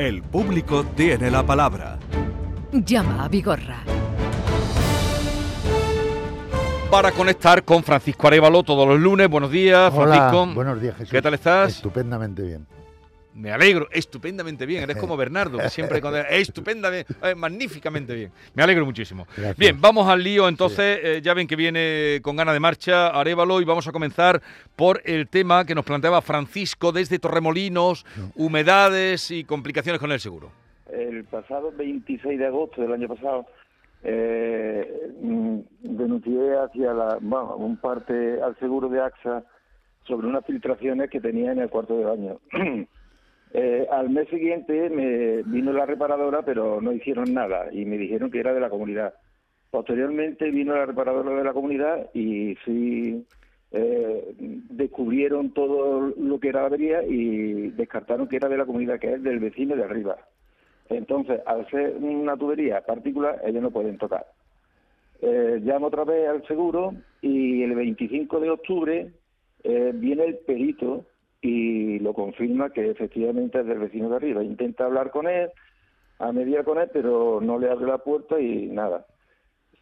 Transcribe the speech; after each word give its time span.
El 0.00 0.22
público 0.22 0.82
tiene 0.96 1.30
la 1.30 1.42
palabra. 1.44 1.98
Llama 2.72 3.24
a 3.24 3.28
Vigorra. 3.28 3.84
Para 6.90 7.12
conectar 7.12 7.62
con 7.64 7.84
Francisco 7.84 8.26
Arevalo 8.26 8.62
todos 8.62 8.88
los 8.88 8.98
lunes. 8.98 9.28
Buenos 9.28 9.50
días, 9.50 9.92
Francisco. 9.92 10.40
Hola, 10.40 10.54
buenos 10.54 10.80
días, 10.80 10.96
Jesús. 10.96 11.10
¿Qué 11.10 11.20
tal 11.20 11.34
estás? 11.34 11.76
Estupendamente 11.76 12.40
bien. 12.40 12.66
Me 13.34 13.52
alegro, 13.52 13.88
estupendamente 13.92 14.66
bien. 14.66 14.82
Eres 14.82 14.96
como 14.96 15.16
Bernardo, 15.16 15.58
que 15.58 15.68
siempre 15.68 16.00
cuando 16.00 16.18
estupendamente, 16.20 17.12
eh, 17.22 17.34
magníficamente 17.34 18.14
bien. 18.14 18.32
Me 18.54 18.62
alegro 18.62 18.84
muchísimo. 18.84 19.26
Gracias. 19.36 19.56
Bien, 19.56 19.80
vamos 19.80 20.08
al 20.08 20.22
lío 20.22 20.48
entonces. 20.48 20.98
Eh, 21.02 21.20
ya 21.22 21.34
ven 21.34 21.46
que 21.46 21.56
viene 21.56 22.20
con 22.22 22.36
gana 22.36 22.52
de 22.52 22.60
marcha 22.60 23.08
Arevalo 23.08 23.60
y 23.60 23.64
vamos 23.64 23.86
a 23.86 23.92
comenzar 23.92 24.42
por 24.76 25.00
el 25.04 25.28
tema 25.28 25.64
que 25.64 25.74
nos 25.74 25.84
planteaba 25.84 26.20
Francisco 26.22 26.92
desde 26.92 27.18
Torremolinos, 27.18 28.04
humedades 28.34 29.30
y 29.30 29.44
complicaciones 29.44 30.00
con 30.00 30.10
el 30.12 30.20
seguro. 30.20 30.50
El 30.90 31.24
pasado 31.24 31.72
26 31.72 32.38
de 32.38 32.46
agosto 32.46 32.82
del 32.82 32.92
año 32.92 33.08
pasado 33.08 33.46
eh, 34.02 35.12
denuncié 35.82 36.56
hacia 36.56 36.92
la, 36.92 37.18
bueno, 37.20 37.56
un 37.56 37.76
parte 37.76 38.40
al 38.42 38.58
seguro 38.58 38.88
de 38.88 39.00
AXA 39.00 39.44
sobre 40.06 40.26
unas 40.26 40.44
filtraciones 40.44 41.10
que 41.10 41.20
tenía 41.20 41.52
en 41.52 41.60
el 41.60 41.68
cuarto 41.68 41.96
de 41.96 42.04
baño. 42.04 42.40
Eh, 43.52 43.86
al 43.90 44.10
mes 44.10 44.28
siguiente 44.28 44.88
me 44.90 45.42
vino 45.42 45.72
la 45.72 45.86
reparadora, 45.86 46.42
pero 46.42 46.80
no 46.80 46.92
hicieron 46.92 47.34
nada 47.34 47.72
y 47.72 47.84
me 47.84 47.98
dijeron 47.98 48.30
que 48.30 48.40
era 48.40 48.52
de 48.52 48.60
la 48.60 48.70
comunidad. 48.70 49.14
Posteriormente 49.70 50.50
vino 50.50 50.74
la 50.74 50.86
reparadora 50.86 51.36
de 51.36 51.44
la 51.44 51.52
comunidad 51.52 52.10
y 52.14 52.56
sí 52.64 53.24
eh, 53.72 54.34
descubrieron 54.38 55.52
todo 55.52 56.12
lo 56.16 56.40
que 56.40 56.48
era 56.48 56.60
la 56.60 56.66
avería 56.66 57.02
y 57.04 57.70
descartaron 57.70 58.28
que 58.28 58.36
era 58.36 58.48
de 58.48 58.58
la 58.58 58.66
comunidad, 58.66 58.98
que 58.98 59.14
es 59.14 59.22
del 59.22 59.38
vecino 59.38 59.76
de 59.76 59.84
arriba. 59.84 60.16
Entonces, 60.88 61.40
al 61.46 61.68
ser 61.70 61.96
una 62.00 62.36
tubería 62.36 62.80
particular, 62.80 63.40
ellos 63.44 63.62
no 63.62 63.70
pueden 63.70 63.96
tocar. 63.96 64.26
Eh, 65.22 65.60
llamo 65.62 65.86
otra 65.86 66.04
vez 66.04 66.28
al 66.28 66.46
seguro 66.46 66.94
y 67.20 67.62
el 67.62 67.74
25 67.74 68.40
de 68.40 68.50
octubre 68.50 69.12
eh, 69.62 69.92
viene 69.94 70.24
el 70.24 70.38
perito 70.38 71.04
y 71.42 71.98
lo 72.00 72.12
confirma 72.12 72.70
que 72.70 72.90
efectivamente 72.90 73.60
es 73.60 73.66
del 73.66 73.78
vecino 73.78 74.10
de 74.10 74.16
arriba. 74.16 74.44
Intenta 74.44 74.84
hablar 74.84 75.10
con 75.10 75.26
él, 75.26 75.50
a 76.18 76.32
mediar 76.32 76.64
con 76.64 76.78
él, 76.78 76.90
pero 76.92 77.40
no 77.40 77.58
le 77.58 77.70
abre 77.70 77.86
la 77.86 77.98
puerta 77.98 78.40
y 78.40 78.66
nada. 78.66 79.06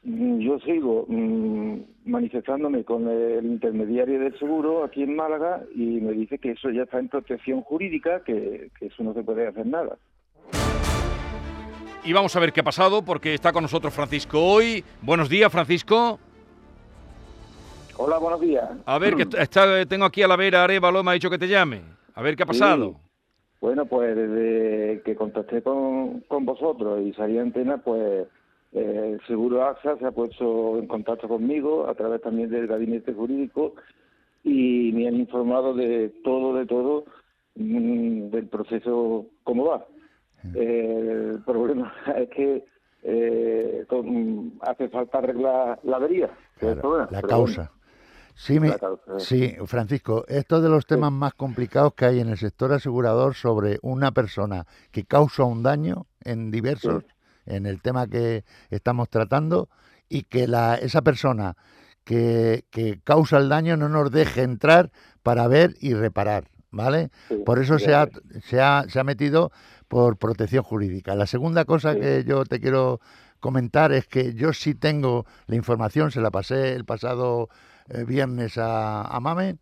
Mm, 0.04 0.38
Yo 0.38 0.60
sigo 0.60 1.06
mm, 1.08 1.80
manifestándome 2.04 2.84
con 2.84 3.08
el 3.08 3.44
intermediario 3.44 4.20
del 4.20 4.38
seguro 4.38 4.84
aquí 4.84 5.02
en 5.02 5.16
Málaga 5.16 5.62
y 5.74 6.00
me 6.00 6.12
dice 6.12 6.38
que 6.38 6.52
eso 6.52 6.70
ya 6.70 6.82
está 6.82 6.98
en 6.98 7.08
protección 7.08 7.62
jurídica, 7.62 8.22
que, 8.24 8.70
que 8.78 8.86
eso 8.86 9.02
no 9.02 9.12
se 9.14 9.22
puede 9.22 9.48
hacer 9.48 9.66
nada. 9.66 9.98
Y 12.04 12.12
vamos 12.12 12.34
a 12.36 12.40
ver 12.40 12.52
qué 12.52 12.60
ha 12.60 12.64
pasado 12.64 13.04
porque 13.04 13.34
está 13.34 13.52
con 13.52 13.62
nosotros 13.62 13.92
Francisco 13.92 14.40
hoy. 14.40 14.84
Buenos 15.02 15.28
días, 15.28 15.50
Francisco. 15.50 16.20
Hola, 17.98 18.18
buenos 18.18 18.40
días. 18.40 18.68
A 18.86 18.98
ver, 18.98 19.14
que 19.16 19.22
está, 19.42 19.84
tengo 19.86 20.04
aquí 20.04 20.22
a 20.22 20.28
la 20.28 20.36
vera 20.36 20.64
Arevalo, 20.64 21.02
me 21.02 21.10
ha 21.10 21.14
dicho 21.14 21.30
que 21.30 21.38
te 21.38 21.48
llame. 21.48 21.82
A 22.14 22.22
ver 22.22 22.36
qué 22.36 22.44
ha 22.44 22.46
pasado. 22.46 22.92
Sí. 22.92 22.96
Bueno, 23.60 23.86
pues 23.86 24.14
desde 24.14 25.02
que 25.02 25.16
contacté 25.16 25.62
con, 25.62 26.20
con 26.28 26.44
vosotros 26.46 27.00
y 27.02 27.12
salí 27.14 27.38
a 27.38 27.42
antena, 27.42 27.78
pues 27.78 28.26
eh, 28.72 29.10
el 29.14 29.26
Seguro 29.26 29.64
AXA 29.66 29.96
se 29.98 30.06
ha 30.06 30.12
puesto 30.12 30.78
en 30.78 30.86
contacto 30.86 31.26
conmigo 31.26 31.88
a 31.88 31.94
través 31.94 32.22
también 32.22 32.50
del 32.50 32.68
gabinete 32.68 33.12
jurídico 33.12 33.74
y 34.44 34.92
me 34.94 35.08
han 35.08 35.16
informado 35.16 35.74
de 35.74 36.10
todo, 36.22 36.54
de 36.54 36.66
todo, 36.66 37.04
mm, 37.56 38.28
del 38.30 38.46
proceso, 38.46 39.26
cómo 39.42 39.64
va. 39.66 39.84
Eh, 40.54 41.30
el 41.34 41.42
problema 41.44 41.92
es 42.16 42.28
que 42.30 42.64
eh, 43.02 43.84
con- 43.88 44.52
hace 44.62 44.88
falta 44.88 45.18
arreglar 45.18 45.80
la 45.82 45.96
avería. 45.96 46.28
que 46.60 46.66
es 46.66 46.72
el 46.74 46.74
Claro, 46.74 46.80
problema. 46.80 47.08
la 47.10 47.22
causa. 47.22 47.72
Sí, 49.18 49.56
Francisco, 49.66 50.24
esto 50.28 50.60
de 50.60 50.68
los 50.68 50.86
temas 50.86 51.10
más 51.10 51.34
complicados 51.34 51.94
que 51.94 52.04
hay 52.04 52.20
en 52.20 52.28
el 52.28 52.38
sector 52.38 52.72
asegurador 52.72 53.34
sobre 53.34 53.80
una 53.82 54.12
persona 54.12 54.64
que 54.92 55.04
causa 55.04 55.42
un 55.42 55.64
daño 55.64 56.06
en 56.22 56.52
diversos, 56.52 57.04
en 57.46 57.66
el 57.66 57.82
tema 57.82 58.06
que 58.06 58.44
estamos 58.70 59.10
tratando, 59.10 59.68
y 60.08 60.22
que 60.22 60.46
la, 60.46 60.76
esa 60.76 61.02
persona 61.02 61.56
que, 62.04 62.64
que 62.70 63.00
causa 63.02 63.38
el 63.38 63.48
daño 63.48 63.76
no 63.76 63.88
nos 63.88 64.10
deje 64.12 64.42
entrar 64.42 64.92
para 65.24 65.48
ver 65.48 65.74
y 65.80 65.94
reparar, 65.94 66.44
¿vale? 66.70 67.10
Por 67.44 67.58
eso 67.58 67.80
se 67.80 67.92
ha, 67.92 68.08
se, 68.44 68.60
ha, 68.60 68.84
se 68.88 69.00
ha 69.00 69.04
metido 69.04 69.50
por 69.88 70.16
protección 70.16 70.62
jurídica. 70.62 71.16
La 71.16 71.26
segunda 71.26 71.64
cosa 71.64 71.96
que 71.96 72.22
yo 72.24 72.44
te 72.44 72.60
quiero 72.60 73.00
comentar 73.40 73.92
es 73.92 74.06
que 74.06 74.34
yo 74.34 74.52
sí 74.52 74.74
tengo 74.74 75.26
la 75.46 75.56
información, 75.56 76.12
se 76.12 76.20
la 76.20 76.30
pasé 76.30 76.74
el 76.74 76.84
pasado 76.84 77.48
eh, 77.90 78.04
viernes 78.04 78.58
a, 78.58 79.02
a 79.02 79.20
Mame, 79.20 79.56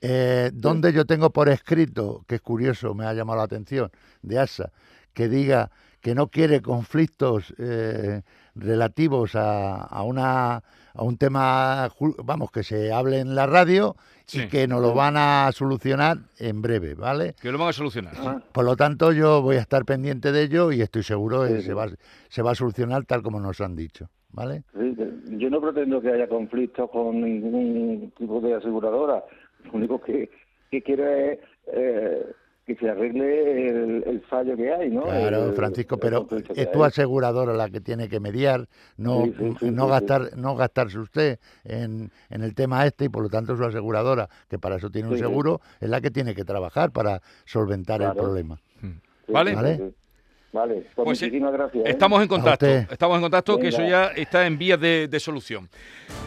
eh, 0.00 0.50
donde 0.54 0.92
yo 0.92 1.04
tengo 1.04 1.30
por 1.30 1.48
escrito, 1.48 2.24
que 2.26 2.36
es 2.36 2.40
curioso, 2.40 2.94
me 2.94 3.04
ha 3.06 3.12
llamado 3.12 3.38
la 3.38 3.44
atención, 3.44 3.90
de 4.22 4.38
ASA, 4.38 4.72
que 5.12 5.28
diga 5.28 5.70
que 6.00 6.14
no 6.14 6.28
quiere 6.28 6.62
conflictos 6.62 7.52
eh, 7.58 8.22
relativos 8.54 9.34
a, 9.34 9.76
a 9.82 10.02
una 10.02 10.62
a 10.92 11.04
un 11.04 11.16
tema, 11.18 11.88
vamos, 12.24 12.50
que 12.50 12.64
se 12.64 12.92
hable 12.92 13.20
en 13.20 13.34
la 13.36 13.46
radio 13.46 13.96
Sí. 14.26 14.42
y 14.42 14.48
que 14.48 14.68
nos 14.68 14.80
lo 14.80 14.92
van 14.94 15.16
a 15.16 15.50
solucionar 15.52 16.18
en 16.38 16.62
breve, 16.62 16.94
¿vale? 16.94 17.34
Que 17.40 17.50
lo 17.50 17.58
van 17.58 17.68
a 17.70 17.72
solucionar. 17.72 18.14
Ah, 18.18 18.40
Por 18.52 18.64
lo 18.64 18.76
tanto, 18.76 19.10
yo 19.12 19.42
voy 19.42 19.56
a 19.56 19.60
estar 19.60 19.84
pendiente 19.84 20.30
de 20.30 20.42
ello 20.42 20.70
y 20.70 20.82
estoy 20.82 21.02
seguro 21.02 21.46
que 21.48 21.60
sí. 21.60 21.66
se 21.66 21.74
va, 21.74 21.88
se 22.28 22.42
va 22.42 22.52
a 22.52 22.54
solucionar 22.54 23.04
tal 23.06 23.22
como 23.22 23.40
nos 23.40 23.60
han 23.60 23.74
dicho, 23.74 24.08
¿vale? 24.32 24.62
Sí, 24.72 24.96
yo 25.38 25.50
no 25.50 25.60
pretendo 25.60 26.00
que 26.00 26.12
haya 26.12 26.28
conflictos 26.28 26.90
con 26.90 27.20
ningún 27.20 28.12
tipo 28.16 28.40
de 28.40 28.54
aseguradora. 28.54 29.24
Lo 29.64 29.72
único 29.72 30.00
que, 30.00 30.30
que 30.70 30.82
quiero 30.82 31.06
es 31.08 31.38
eh, 31.72 32.26
que 32.66 32.76
se 32.76 32.88
arregle 32.88 33.68
el, 33.68 34.04
el 34.06 34.20
fallo 34.22 34.56
que 34.56 34.72
hay, 34.72 34.90
¿no? 34.90 35.02
Claro, 35.02 35.46
El- 35.46 35.52
Francisco, 35.54 35.96
el 35.96 36.00
pero 36.00 36.26
es 36.54 36.70
tu 36.70 36.84
aseguradora 36.84 37.52
la 37.54 37.68
que 37.68 37.80
tiene 37.80 38.08
que 38.08 38.20
mediar, 38.20 38.68
no, 38.96 39.24
Sí, 39.24 39.34
sí, 39.38 39.54
sí, 39.58 39.70
no 39.72 39.84
sí, 39.84 39.90
gastar, 39.90 40.36
no 40.36 40.54
gastarse 40.54 40.98
usted 40.98 41.38
en, 41.64 42.10
en 42.28 42.42
el 42.42 42.54
tema 42.54 42.86
este 42.86 43.06
y 43.06 43.08
por 43.08 43.22
lo 43.24 43.28
tanto 43.28 43.56
su 43.56 43.64
aseguradora, 43.64 44.28
que 44.48 44.58
para 44.58 44.76
eso 44.76 44.90
tiene 44.90 45.08
un 45.08 45.18
seguro, 45.18 45.60
es 45.80 45.88
la 45.90 46.00
que 46.00 46.10
tiene 46.10 46.34
que 46.34 46.44
trabajar 46.44 46.92
para 46.92 47.20
solventar 47.44 48.02
el 48.02 48.12
problema. 48.14 48.60
Sí, 48.80 49.32
¿Vale? 49.32 49.50
sí, 49.50 49.56
Vale. 49.56 49.92
Sí. 50.50 50.56
Vale, 50.56 50.74
pues, 50.94 51.04
Pues, 51.06 51.22
eh, 51.22 51.26
muchísimas 51.26 51.52
gracias. 51.52 51.86
¿eh? 51.86 51.90
Estamos 51.90 52.22
en 52.22 52.28
contacto, 52.28 52.66
estamos 52.66 53.16
en 53.16 53.22
contacto, 53.22 53.58
que 53.58 53.68
eso 53.68 53.78
Venga. 53.82 54.12
ya 54.14 54.20
está 54.20 54.46
en 54.46 54.58
vías 54.58 54.80
de, 54.80 55.08
de 55.08 55.20
solución. 55.20 55.68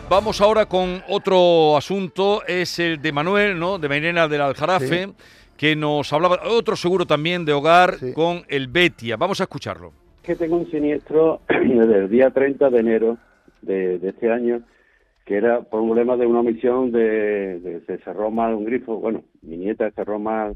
Vamos 0.09 0.39
ahora 0.41 0.66
con 0.66 1.01
otro 1.09 1.75
asunto, 1.78 2.41
es 2.47 2.79
el 2.79 3.01
de 3.01 3.11
Manuel, 3.11 3.59
¿no? 3.59 3.78
De 3.79 3.89
Mairena 3.89 4.28
del 4.28 4.41
Aljarafe, 4.41 5.09
que 5.57 5.75
nos 5.75 6.11
hablaba, 6.13 6.39
otro 6.50 6.75
seguro 6.75 7.06
también 7.06 7.45
de 7.45 7.53
hogar 7.53 7.95
Sí. 7.95 8.13
con 8.13 8.44
el 8.47 8.67
Betia. 8.67 9.17
Vamos 9.17 9.39
a 9.41 9.44
escucharlo. 9.44 9.91
que 10.23 10.35
tengo 10.38 10.55
un 10.55 10.72
siniestro 10.72 11.41
desde 11.50 11.97
el 12.00 12.09
día 12.09 12.29
30 12.29 12.69
de 12.69 12.79
enero 12.79 13.17
de, 13.61 14.00
de 14.00 14.09
este 14.09 14.31
año, 14.31 14.61
que 15.25 15.35
era 15.35 15.61
por 15.61 15.81
un 15.81 15.90
problema 15.90 16.16
de 16.16 16.25
una 16.25 16.40
omisión 16.40 16.91
de, 16.94 17.59
de- 17.59 17.81
se 17.85 17.97
cerró 18.00 18.31
mal 18.31 18.53
un 18.53 18.63
grifo. 18.66 18.95
Bueno, 19.00 19.23
mi 19.41 19.57
nieta 19.57 19.91
cerró 19.91 20.19
mal, 20.19 20.55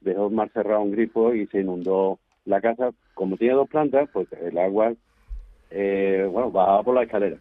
dejó 0.00 0.30
mal 0.30 0.48
cerrado 0.52 0.82
un 0.82 0.92
grifo 0.92 1.34
y 1.34 1.46
se 1.48 1.58
inundó 1.60 2.20
la 2.50 2.60
casa. 2.60 2.90
Como 3.14 3.36
tiene 3.36 3.54
dos 3.54 3.68
plantas, 3.68 4.08
pues 4.12 4.28
el 4.32 4.56
agua, 4.58 4.92
eh, 5.70 6.28
bueno, 6.30 6.50
bajaba 6.50 6.82
por 6.82 6.94
la 6.94 7.04
escalera. 7.04 7.36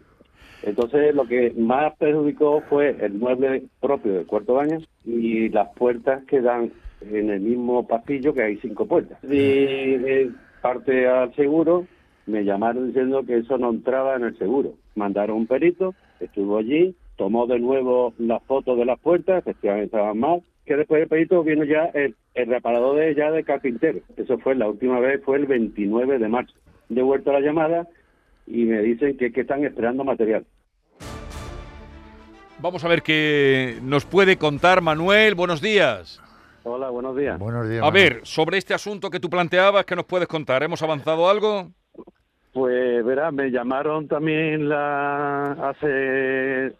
Entonces, 0.64 1.16
lo 1.16 1.26
que 1.26 1.52
más 1.58 1.96
perjudicó 1.98 2.62
fue 2.70 2.96
el 3.00 3.14
mueble 3.14 3.64
propio 3.80 4.14
del 4.14 4.26
cuarto 4.26 4.56
baño 4.56 4.80
y 5.06 5.50
las 5.50 5.70
puertas 5.76 6.24
que 6.26 6.42
dan 6.42 6.72
en 7.02 7.30
el 7.30 7.40
mismo 7.40 7.88
pasillo, 7.88 8.34
que 8.34 8.44
hay 8.44 8.58
cinco 8.58 8.86
puertas. 8.86 9.18
Y 9.24 9.38
eh, 9.38 10.32
parte 10.62 11.08
al 11.08 11.34
seguro, 11.36 11.86
me 12.26 12.44
llamaron 12.44 12.88
diciendo 12.88 13.24
que 13.26 13.38
eso 13.38 13.58
no 13.58 13.70
entraba 13.70 14.16
en 14.16 14.24
el 14.24 14.38
seguro. 14.38 14.74
Mandaron 14.96 15.38
un 15.38 15.48
perito, 15.48 15.96
estuvo 16.20 16.58
allí, 16.58 16.94
tomó 17.16 17.48
de 17.48 17.60
nuevo 17.60 18.14
las 18.18 18.44
fotos 18.44 18.78
de 18.78 18.86
las 18.86 19.00
puertas, 19.00 19.40
efectivamente 19.40 19.86
estaban 19.86 20.20
mal, 20.20 20.42
que 20.70 20.76
después 20.76 21.02
el 21.02 21.08
perito 21.08 21.44
vino 21.44 21.64
ya 21.64 21.86
el, 21.96 22.16
el 22.36 22.48
reparador 22.48 22.96
de 22.96 23.16
ya 23.16 23.32
de 23.32 23.44
carpintero. 23.44 24.02
Eso 24.16 24.38
fue 24.38 24.54
la 24.54 24.68
última 24.68 25.00
vez, 25.00 25.20
fue 25.26 25.38
el 25.38 25.48
29 25.48 26.20
de 26.20 26.28
marzo. 26.28 26.54
De 26.90 27.02
vuelta 27.02 27.34
la 27.34 27.40
llamada 27.40 27.88
y 28.46 28.66
me 28.66 28.80
dicen 28.84 29.18
que, 29.18 29.32
que 29.32 29.42
están 29.42 29.64
esperando 29.66 30.04
material. 30.04 30.46
Vamos 32.60 32.86
a 32.86 32.88
ver 32.88 33.02
qué 33.02 33.80
nos 33.82 34.06
puede 34.06 34.38
contar 34.38 34.82
Manuel. 34.84 35.34
Buenos 35.34 35.60
días. 35.60 36.22
Hola, 36.62 36.92
buenos 36.92 37.18
días. 37.18 37.40
Buenos 37.40 37.68
días. 37.68 37.82
A 37.82 37.86
Manuel. 37.88 38.14
ver, 38.14 38.20
sobre 38.28 38.60
este 38.60 38.76
asunto 38.76 39.10
que 39.10 39.20
tú 39.20 39.28
planteabas, 39.28 39.86
¿qué 39.86 39.96
nos 39.96 40.06
puedes 40.06 40.28
contar? 40.28 40.62
¿Hemos 40.62 40.84
avanzado 40.84 41.28
algo? 41.28 41.72
Pues 42.54 43.04
verá, 43.04 43.32
me 43.32 43.50
llamaron 43.50 44.08
también 44.08 44.70
la 44.70 45.52
hace 45.68 46.68
eh, 46.68 46.72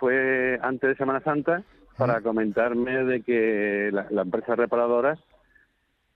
fue 0.00 0.58
antes 0.62 0.88
de 0.88 0.96
Semana 0.96 1.20
Santa 1.20 1.62
para 1.96 2.20
comentarme 2.20 3.04
de 3.04 3.22
que 3.22 3.90
la, 3.92 4.06
la 4.10 4.22
empresa 4.22 4.56
reparadora 4.56 5.18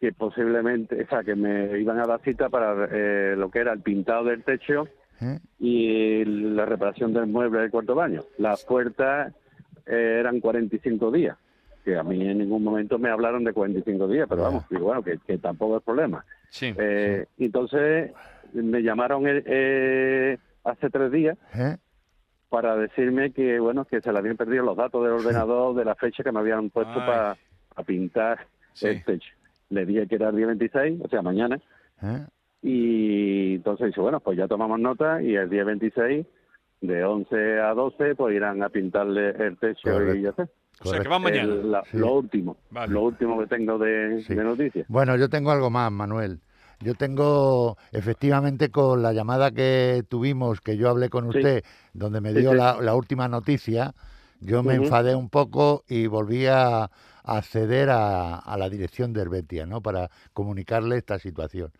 que 0.00 0.12
posiblemente, 0.12 1.02
o 1.02 1.08
sea, 1.08 1.24
que 1.24 1.34
me 1.34 1.78
iban 1.78 1.98
a 1.98 2.06
dar 2.06 2.20
cita 2.22 2.48
para 2.48 2.88
eh, 2.90 3.34
lo 3.36 3.50
que 3.50 3.58
era 3.58 3.72
el 3.72 3.80
pintado 3.80 4.24
del 4.24 4.44
techo 4.44 4.86
¿eh? 5.20 5.40
y 5.58 6.24
la 6.24 6.66
reparación 6.66 7.12
del 7.12 7.26
mueble 7.26 7.60
del 7.60 7.70
cuarto 7.70 7.94
baño. 7.94 8.22
Las 8.38 8.64
puertas 8.64 9.34
eh, 9.86 10.18
eran 10.20 10.38
45 10.40 11.10
días, 11.10 11.36
que 11.84 11.96
a 11.96 12.04
mí 12.04 12.28
en 12.28 12.38
ningún 12.38 12.62
momento 12.62 12.98
me 12.98 13.10
hablaron 13.10 13.42
de 13.42 13.52
45 13.52 14.06
días, 14.06 14.26
pero 14.28 14.42
vamos, 14.42 14.64
digo, 14.70 14.84
bueno, 14.84 15.02
que, 15.02 15.18
que 15.26 15.38
tampoco 15.38 15.78
es 15.78 15.82
problema. 15.82 16.24
Sí. 16.48 16.72
Eh, 16.78 17.26
Entonces 17.38 18.12
me 18.52 18.82
llamaron 18.82 19.26
eh, 19.26 19.42
eh, 19.46 20.38
hace 20.64 20.90
tres 20.90 21.10
días 21.12 21.36
¿eh? 21.54 21.76
Para 22.48 22.76
decirme 22.76 23.32
que, 23.32 23.58
bueno, 23.60 23.84
que 23.84 24.00
se 24.00 24.12
le 24.12 24.18
habían 24.18 24.36
perdido 24.36 24.64
los 24.64 24.76
datos 24.76 25.02
del 25.02 25.12
ordenador 25.12 25.74
de 25.76 25.84
la 25.84 25.94
fecha 25.94 26.22
que 26.24 26.32
me 26.32 26.40
habían 26.40 26.70
puesto 26.70 26.94
para 26.94 27.36
pintar 27.86 28.46
Sí. 28.72 28.86
el 28.88 29.04
techo. 29.04 29.30
Le 29.70 29.84
dije 29.86 30.06
que 30.06 30.14
era 30.14 30.30
el 30.30 30.36
día 30.36 30.46
26, 30.46 31.00
o 31.04 31.08
sea, 31.08 31.20
mañana, 31.22 31.60
¿eh? 32.02 32.26
y 32.62 33.54
entonces 33.56 33.88
dice, 33.88 34.00
bueno, 34.00 34.20
pues 34.20 34.36
ya 34.38 34.48
tomamos 34.48 34.80
nota 34.80 35.22
y 35.22 35.34
el 35.36 35.48
día 35.50 35.64
26, 35.64 36.26
de 36.80 37.04
11 37.04 37.60
a 37.60 37.74
12, 37.74 38.14
pues 38.14 38.34
irán 38.36 38.62
a 38.62 38.68
pintarle 38.68 39.30
el 39.30 39.56
techo 39.58 39.90
Correcto. 39.92 40.14
y 40.16 40.22
ya 40.22 40.30
está. 40.30 40.48
O 40.80 40.84
sea, 40.88 41.00
que 41.00 41.08
van 41.08 41.22
mañana. 41.22 41.52
El- 41.52 41.72
la- 41.72 41.82
Sí. 41.84 41.98
Lo 41.98 42.14
último, 42.14 42.56
Vale. 42.70 42.92
lo 42.92 43.02
último 43.02 43.38
que 43.40 43.46
tengo 43.48 43.78
de, 43.78 44.22
Sí. 44.22 44.34
de 44.34 44.44
noticias. 44.44 44.86
Bueno, 44.88 45.16
yo 45.16 45.28
tengo 45.28 45.50
algo 45.50 45.70
más, 45.70 45.90
Manuel. 45.90 46.38
Yo 46.80 46.94
tengo, 46.94 47.76
efectivamente, 47.92 48.70
con 48.70 49.02
la 49.02 49.12
llamada 49.12 49.50
que 49.50 50.04
tuvimos, 50.08 50.60
que 50.60 50.76
yo 50.76 50.88
hablé 50.88 51.08
con 51.10 51.28
Sí. 51.30 51.30
usted, 51.30 51.64
donde 51.92 52.20
me 52.20 52.34
dio 52.34 52.50
sí. 52.50 52.56
La, 52.56 52.80
la 52.80 52.94
última 52.94 53.28
noticia, 53.28 53.94
yo 54.40 54.62
me 54.62 54.74
enfadé 54.74 55.14
un 55.16 55.28
poco 55.28 55.84
y 55.88 56.06
volví 56.06 56.46
a, 56.46 56.84
a 56.84 56.90
acceder 57.24 57.90
a, 57.90 58.36
a 58.36 58.56
la 58.56 58.68
dirección 58.70 59.12
de 59.12 59.22
Herbetia, 59.22 59.66
¿no? 59.66 59.80
Para 59.82 60.10
comunicarle 60.32 60.96
esta 60.98 61.18
situación. 61.18 61.72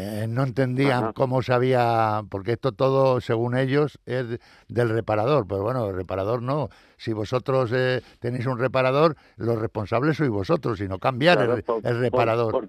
Eh, 0.00 0.26
no 0.28 0.44
entendían 0.44 1.02
Ajá. 1.04 1.12
cómo 1.12 1.42
sabía, 1.42 2.22
porque 2.30 2.52
esto 2.52 2.70
todo, 2.70 3.20
según 3.20 3.56
ellos, 3.56 3.98
es 4.06 4.28
de- 4.28 4.40
del 4.68 4.90
reparador. 4.90 5.44
Pero 5.48 5.62
bueno, 5.64 5.88
el 5.88 5.96
reparador 5.96 6.40
no. 6.40 6.68
Si 6.98 7.12
vosotros 7.12 7.72
eh, 7.74 8.00
tenéis 8.20 8.46
un 8.46 8.58
reparador, 8.60 9.16
los 9.36 9.58
responsables 9.58 10.16
sois 10.16 10.30
vosotros, 10.30 10.78
sino 10.78 10.98
cambiar 11.00 11.38
Claro, 11.38 11.54
el, 11.56 11.64
por- 11.64 11.76
el 11.78 11.82
por- 11.82 11.96
reparador. 12.00 12.52
Por. 12.52 12.68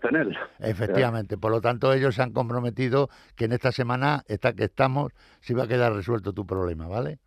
Efectivamente, 0.60 1.38
por 1.38 1.52
lo 1.52 1.62
tanto 1.62 1.94
ellos 1.94 2.16
se 2.16 2.24
han 2.24 2.32
comprometido 2.32 3.10
que 3.36 3.46
en 3.46 3.52
esta 3.52 3.72
semana, 3.72 4.24
esta 4.28 4.54
que 4.54 4.64
estamos, 4.64 5.12
sí 5.40 5.54
va 5.54 5.66
a 5.66 5.68
quedar 5.68 5.94
resuelto 5.94 6.34
tu 6.34 6.48
problema, 6.48 6.88
¿vale? 6.88 7.20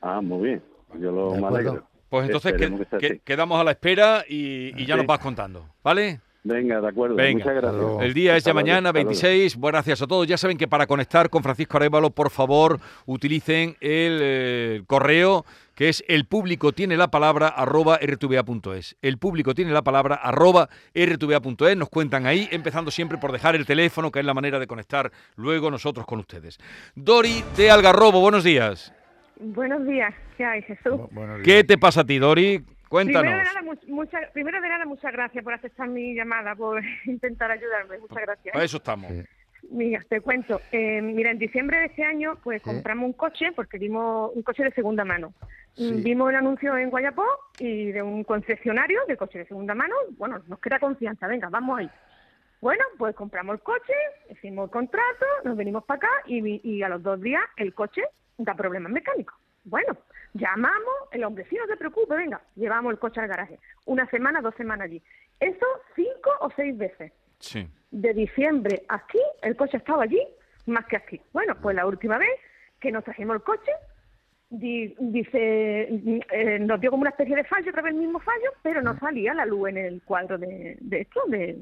Ah, 0.00 0.20
muy 0.20 0.48
bien. 0.48 0.62
Yo 0.98 1.12
lo 1.12 1.32
De 1.32 1.40
me 1.40 1.46
acuerdo. 1.46 1.70
alegro. 1.70 1.88
Pues 2.08 2.26
entonces 2.26 2.54
que- 2.98 3.20
quedamos 3.20 3.60
a 3.60 3.64
la 3.64 3.70
espera 3.72 4.24
y, 4.28 4.70
y 4.80 4.86
ya 4.86 4.94
Sí. 4.94 4.98
nos 4.98 5.06
vas 5.06 5.18
contando, 5.20 5.68
¿vale? 5.82 6.20
Venga, 6.46 6.78
de 6.80 6.88
acuerdo. 6.88 7.16
Venga. 7.16 7.42
Muchas 7.44 7.54
gracias. 7.62 8.02
El 8.02 8.12
día 8.14 8.36
es 8.36 8.44
ya 8.44 8.52
mañana, 8.52 8.90
hasta 8.90 9.00
luego. 9.02 9.08
26. 9.08 9.56
Buenas 9.56 9.78
gracias 9.86 10.02
a 10.02 10.06
todos. 10.06 10.26
Ya 10.26 10.36
saben 10.36 10.58
que 10.58 10.68
para 10.68 10.86
conectar 10.86 11.30
con 11.30 11.42
Francisco 11.42 11.78
Arevalo, 11.78 12.10
por 12.10 12.28
favor, 12.30 12.78
utilicen 13.06 13.76
el 13.80 14.18
eh, 14.22 14.82
correo 14.86 15.44
que 15.74 15.88
es 15.88 16.04
el 16.06 16.24
público 16.26 16.70
tiene 16.72 16.96
la 16.96 17.08
palabra 17.10 17.48
arroba 17.48 17.98
rtva.es. 17.98 18.96
El 19.02 19.18
público 19.18 19.54
tiene 19.54 19.72
la 19.72 19.82
palabra 19.82 20.14
arroba 20.14 20.68
rtva.es. 20.94 21.76
Nos 21.76 21.88
cuentan 21.88 22.26
ahí, 22.26 22.48
empezando 22.52 22.90
siempre 22.92 23.18
por 23.18 23.32
dejar 23.32 23.56
el 23.56 23.66
teléfono, 23.66 24.12
que 24.12 24.20
es 24.20 24.24
la 24.24 24.34
manera 24.34 24.58
de 24.60 24.66
conectar 24.68 25.10
luego 25.36 25.70
nosotros 25.72 26.06
con 26.06 26.20
ustedes. 26.20 26.58
Dori 26.94 27.42
de 27.56 27.70
Algarrobo, 27.70 28.20
buenos 28.20 28.44
días. 28.44 28.92
Buenos 29.40 29.84
días, 29.86 30.14
¿qué 30.36 30.44
hay, 30.44 30.62
Jesús? 30.62 30.92
Bu- 30.92 31.42
¿Qué 31.42 31.64
te 31.64 31.76
pasa 31.76 32.02
a 32.02 32.04
ti, 32.04 32.18
Dori? 32.18 32.62
Primero 32.94 33.20
Cuéntanos. 33.20 33.38
de, 33.38 33.44
nada, 33.44 33.62
mu- 33.62 33.94
mucha- 33.94 34.30
primero 34.32 34.60
de 34.60 34.68
nada, 34.68 34.84
muchas 34.84 35.12
gracias 35.12 35.42
por 35.42 35.52
aceptar 35.54 35.88
mi 35.88 36.14
llamada, 36.14 36.54
por 36.54 36.80
intentar 37.06 37.50
ayudarme. 37.50 37.98
Muchas 37.98 38.22
gracias. 38.22 38.52
Para 38.52 38.64
eso 38.64 38.76
estamos. 38.76 39.10
Sí. 39.10 39.22
Mira, 39.70 40.00
te 40.08 40.20
cuento. 40.20 40.60
Eh, 40.72 41.00
mira, 41.00 41.30
en 41.30 41.38
diciembre 41.38 41.78
de 41.80 41.86
este 41.86 42.04
año, 42.04 42.36
pues 42.44 42.60
compramos 42.62 43.06
un 43.06 43.12
coche, 43.14 43.50
porque 43.56 43.78
vimos 43.78 44.30
un 44.34 44.42
coche 44.42 44.62
de 44.62 44.70
segunda 44.72 45.04
mano. 45.04 45.32
Sí. 45.74 46.02
Vimos 46.04 46.28
el 46.30 46.36
anuncio 46.36 46.76
en 46.76 46.90
Guayapó 46.90 47.24
y 47.58 47.90
de 47.90 48.02
un 48.02 48.24
concesionario 48.24 49.00
de 49.08 49.16
coche 49.16 49.38
de 49.38 49.46
segunda 49.46 49.74
mano. 49.74 49.94
Bueno, 50.18 50.40
nos 50.46 50.60
crea 50.60 50.78
confianza, 50.78 51.26
venga, 51.26 51.48
vamos 51.48 51.78
ahí. 51.78 51.90
Bueno, 52.60 52.84
pues 52.98 53.14
compramos 53.16 53.54
el 53.54 53.60
coche, 53.62 53.92
hicimos 54.30 54.66
el 54.66 54.70
contrato, 54.70 55.26
nos 55.44 55.56
venimos 55.56 55.84
para 55.84 55.96
acá 55.98 56.10
y, 56.26 56.40
vi- 56.42 56.60
y 56.62 56.82
a 56.82 56.88
los 56.90 57.02
dos 57.02 57.20
días 57.20 57.42
el 57.56 57.74
coche 57.74 58.02
da 58.38 58.54
problemas 58.54 58.92
mecánicos. 58.92 59.34
Bueno, 59.64 59.96
llamamos, 60.34 60.94
el 61.12 61.24
hombre, 61.24 61.46
sí, 61.48 61.56
no 61.56 61.66
te 61.66 61.76
preocupes, 61.76 62.16
venga, 62.18 62.40
llevamos 62.56 62.92
el 62.92 62.98
coche 62.98 63.20
al 63.20 63.28
garaje. 63.28 63.58
Una 63.86 64.06
semana, 64.10 64.40
dos 64.40 64.54
semanas 64.56 64.84
allí. 64.86 65.02
Eso 65.40 65.66
cinco 65.96 66.30
o 66.40 66.50
seis 66.54 66.76
veces 66.76 67.12
Sí. 67.38 67.66
de 67.90 68.12
diciembre 68.14 68.84
aquí, 68.88 69.18
el 69.42 69.56
coche 69.56 69.76
estaba 69.78 70.02
allí 70.04 70.20
más 70.66 70.86
que 70.86 70.96
aquí. 70.96 71.20
Bueno, 71.32 71.56
pues 71.60 71.74
la 71.76 71.86
última 71.86 72.18
vez 72.18 72.30
que 72.80 72.90
nos 72.92 73.04
trajimos 73.04 73.36
el 73.36 73.42
coche, 73.42 73.70
di- 74.50 74.94
dice, 74.98 75.88
eh, 76.30 76.58
nos 76.60 76.80
dio 76.80 76.90
como 76.90 77.02
una 77.02 77.10
especie 77.10 77.34
de 77.36 77.44
fallo, 77.44 77.70
otra 77.70 77.82
vez 77.82 77.92
el 77.94 78.00
mismo 78.00 78.20
fallo, 78.20 78.52
pero 78.62 78.82
no 78.82 78.96
salía 78.98 79.34
la 79.34 79.46
luz 79.46 79.68
en 79.70 79.78
el 79.78 80.02
cuadro 80.04 80.38
de, 80.38 80.76
de 80.80 81.00
esto, 81.00 81.22
de, 81.28 81.56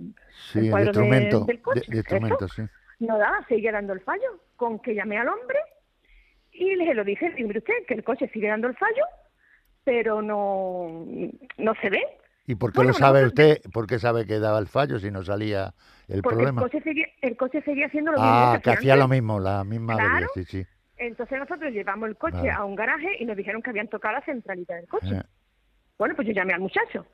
Sí, 0.52 0.58
el 0.58 0.64
el 0.66 0.70
cuadro 0.70 0.92
de- 0.92 0.98
instrumento, 1.00 1.44
del 1.44 1.62
coche. 1.62 1.82
de- 1.88 1.96
instrumento, 1.96 2.48
sí. 2.48 2.62
No 3.00 3.19
daba, 3.19 3.44
seguía 3.48 3.72
dando 3.72 3.92
el 3.94 4.00
fallo, 4.00 4.40
con 4.56 4.78
que 4.78 4.94
llamé 4.94 5.19
al 5.19 5.28
hombre 5.28 5.58
y 6.70 6.76
le 6.76 6.94
lo 6.94 7.04
dije, 7.04 7.30
digo, 7.30 7.48
mire 7.48 7.58
usted, 7.58 7.74
que 7.86 7.94
el 7.94 8.04
coche 8.04 8.28
sigue 8.32 8.48
dando 8.48 8.68
el 8.68 8.76
fallo, 8.76 9.04
pero 9.84 10.22
no, 10.22 11.04
no 11.58 11.74
se 11.80 11.90
ve. 11.90 12.00
¿Y 12.46 12.54
por 12.56 12.72
qué 12.72 12.78
Bueno, 12.78 12.92
lo 12.92 12.98
sabe 12.98 13.24
usted? 13.24 13.58
¿Por 13.72 13.86
qué 13.86 13.98
sabe 13.98 14.26
que 14.26 14.38
daba 14.40 14.58
el 14.58 14.66
fallo 14.66 14.98
si 14.98 15.10
no 15.10 15.22
salía 15.22 15.72
el 16.08 16.22
Porque 16.22 16.36
problema? 16.36 16.62
el 16.62 16.68
coche 16.70 16.82
seguía, 16.82 17.06
el 17.20 17.36
coche 17.36 17.62
seguía 17.62 17.86
haciendo 17.86 18.12
lo 18.12 18.18
mismo 18.18 18.32
Ah, 18.34 18.60
que 18.62 18.70
hacía 18.70 18.94
antes. 18.94 19.04
lo 19.04 19.08
mismo, 19.08 19.38
la 19.40 19.64
misma 19.64 19.94
Claro. 19.94 20.26
sí, 20.34 20.44
sí. 20.44 20.66
Entonces 20.96 21.38
nosotros 21.38 21.72
llevamos 21.72 22.08
el 22.08 22.16
coche 22.16 22.36
Vale. 22.36 22.50
a 22.50 22.64
un 22.64 22.74
garaje 22.76 23.16
y 23.18 23.24
nos 23.24 23.36
dijeron 23.36 23.62
que 23.62 23.70
habían 23.70 23.88
tocado 23.88 24.14
la 24.14 24.20
centralita 24.22 24.74
del 24.74 24.86
coche. 24.88 25.16
Eh, 25.16 25.22
Bueno, 25.98 26.14
pues 26.16 26.26
yo 26.28 26.34
llamé 26.34 26.52
al 26.54 26.60
muchacho. 26.60 27.06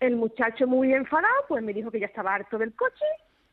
El 0.00 0.16
muchacho 0.16 0.66
muy 0.66 0.92
enfadado, 0.92 1.34
pues 1.48 1.62
me 1.62 1.72
dijo 1.72 1.90
que 1.90 2.00
ya 2.00 2.06
estaba 2.06 2.34
harto 2.34 2.58
del 2.58 2.74
coche, 2.74 3.04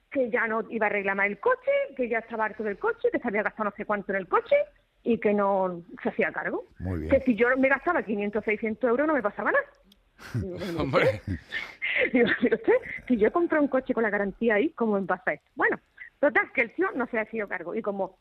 que 0.09 0.29
ya 0.29 0.47
no 0.47 0.63
iba 0.69 0.87
a 0.87 0.89
reclamar 0.89 1.27
el 1.27 1.39
coche, 1.39 1.71
que 1.95 2.09
ya 2.09 2.19
estaba 2.19 2.45
harto 2.45 2.63
del 2.63 2.77
coche, 2.79 3.09
que 3.11 3.19
se 3.19 3.27
había 3.27 3.43
gastado 3.43 3.69
no 3.69 3.75
sé 3.75 3.85
cuánto 3.85 4.11
en 4.11 4.17
el 4.19 4.27
coche 4.27 4.55
y 5.03 5.17
que 5.17 5.33
no 5.33 5.81
se 6.03 6.09
hacía 6.09 6.31
cargo. 6.31 6.65
Muy 6.79 6.99
bien. 7.01 7.11
Que 7.11 7.21
si 7.21 7.35
yo 7.35 7.47
me 7.57 7.69
gastaba 7.69 8.03
500, 8.03 8.43
600 8.43 8.89
euros 8.89 9.07
no 9.07 9.13
me 9.13 9.21
pasaba 9.21 9.51
nada. 9.51 9.65
Digo, 10.35 10.81
Hombre. 10.81 11.21
Digo, 12.13 12.27
"Mire 12.41 12.55
usted, 12.55 12.73
si 13.07 13.17
yo 13.17 13.31
compré 13.31 13.59
un 13.59 13.67
coche 13.67 13.93
con 13.93 14.03
la 14.03 14.09
garantía 14.09 14.55
ahí, 14.55 14.69
¿cómo 14.69 14.99
me 14.99 15.07
pasa 15.07 15.33
esto? 15.33 15.49
Bueno, 15.55 15.79
total, 16.19 16.51
que 16.53 16.61
el 16.61 16.71
tío 16.73 16.87
no 16.95 17.07
se 17.07 17.19
ha 17.19 17.25
sido 17.25 17.47
cargo. 17.47 17.75
Y 17.75 17.81
como 17.81 18.17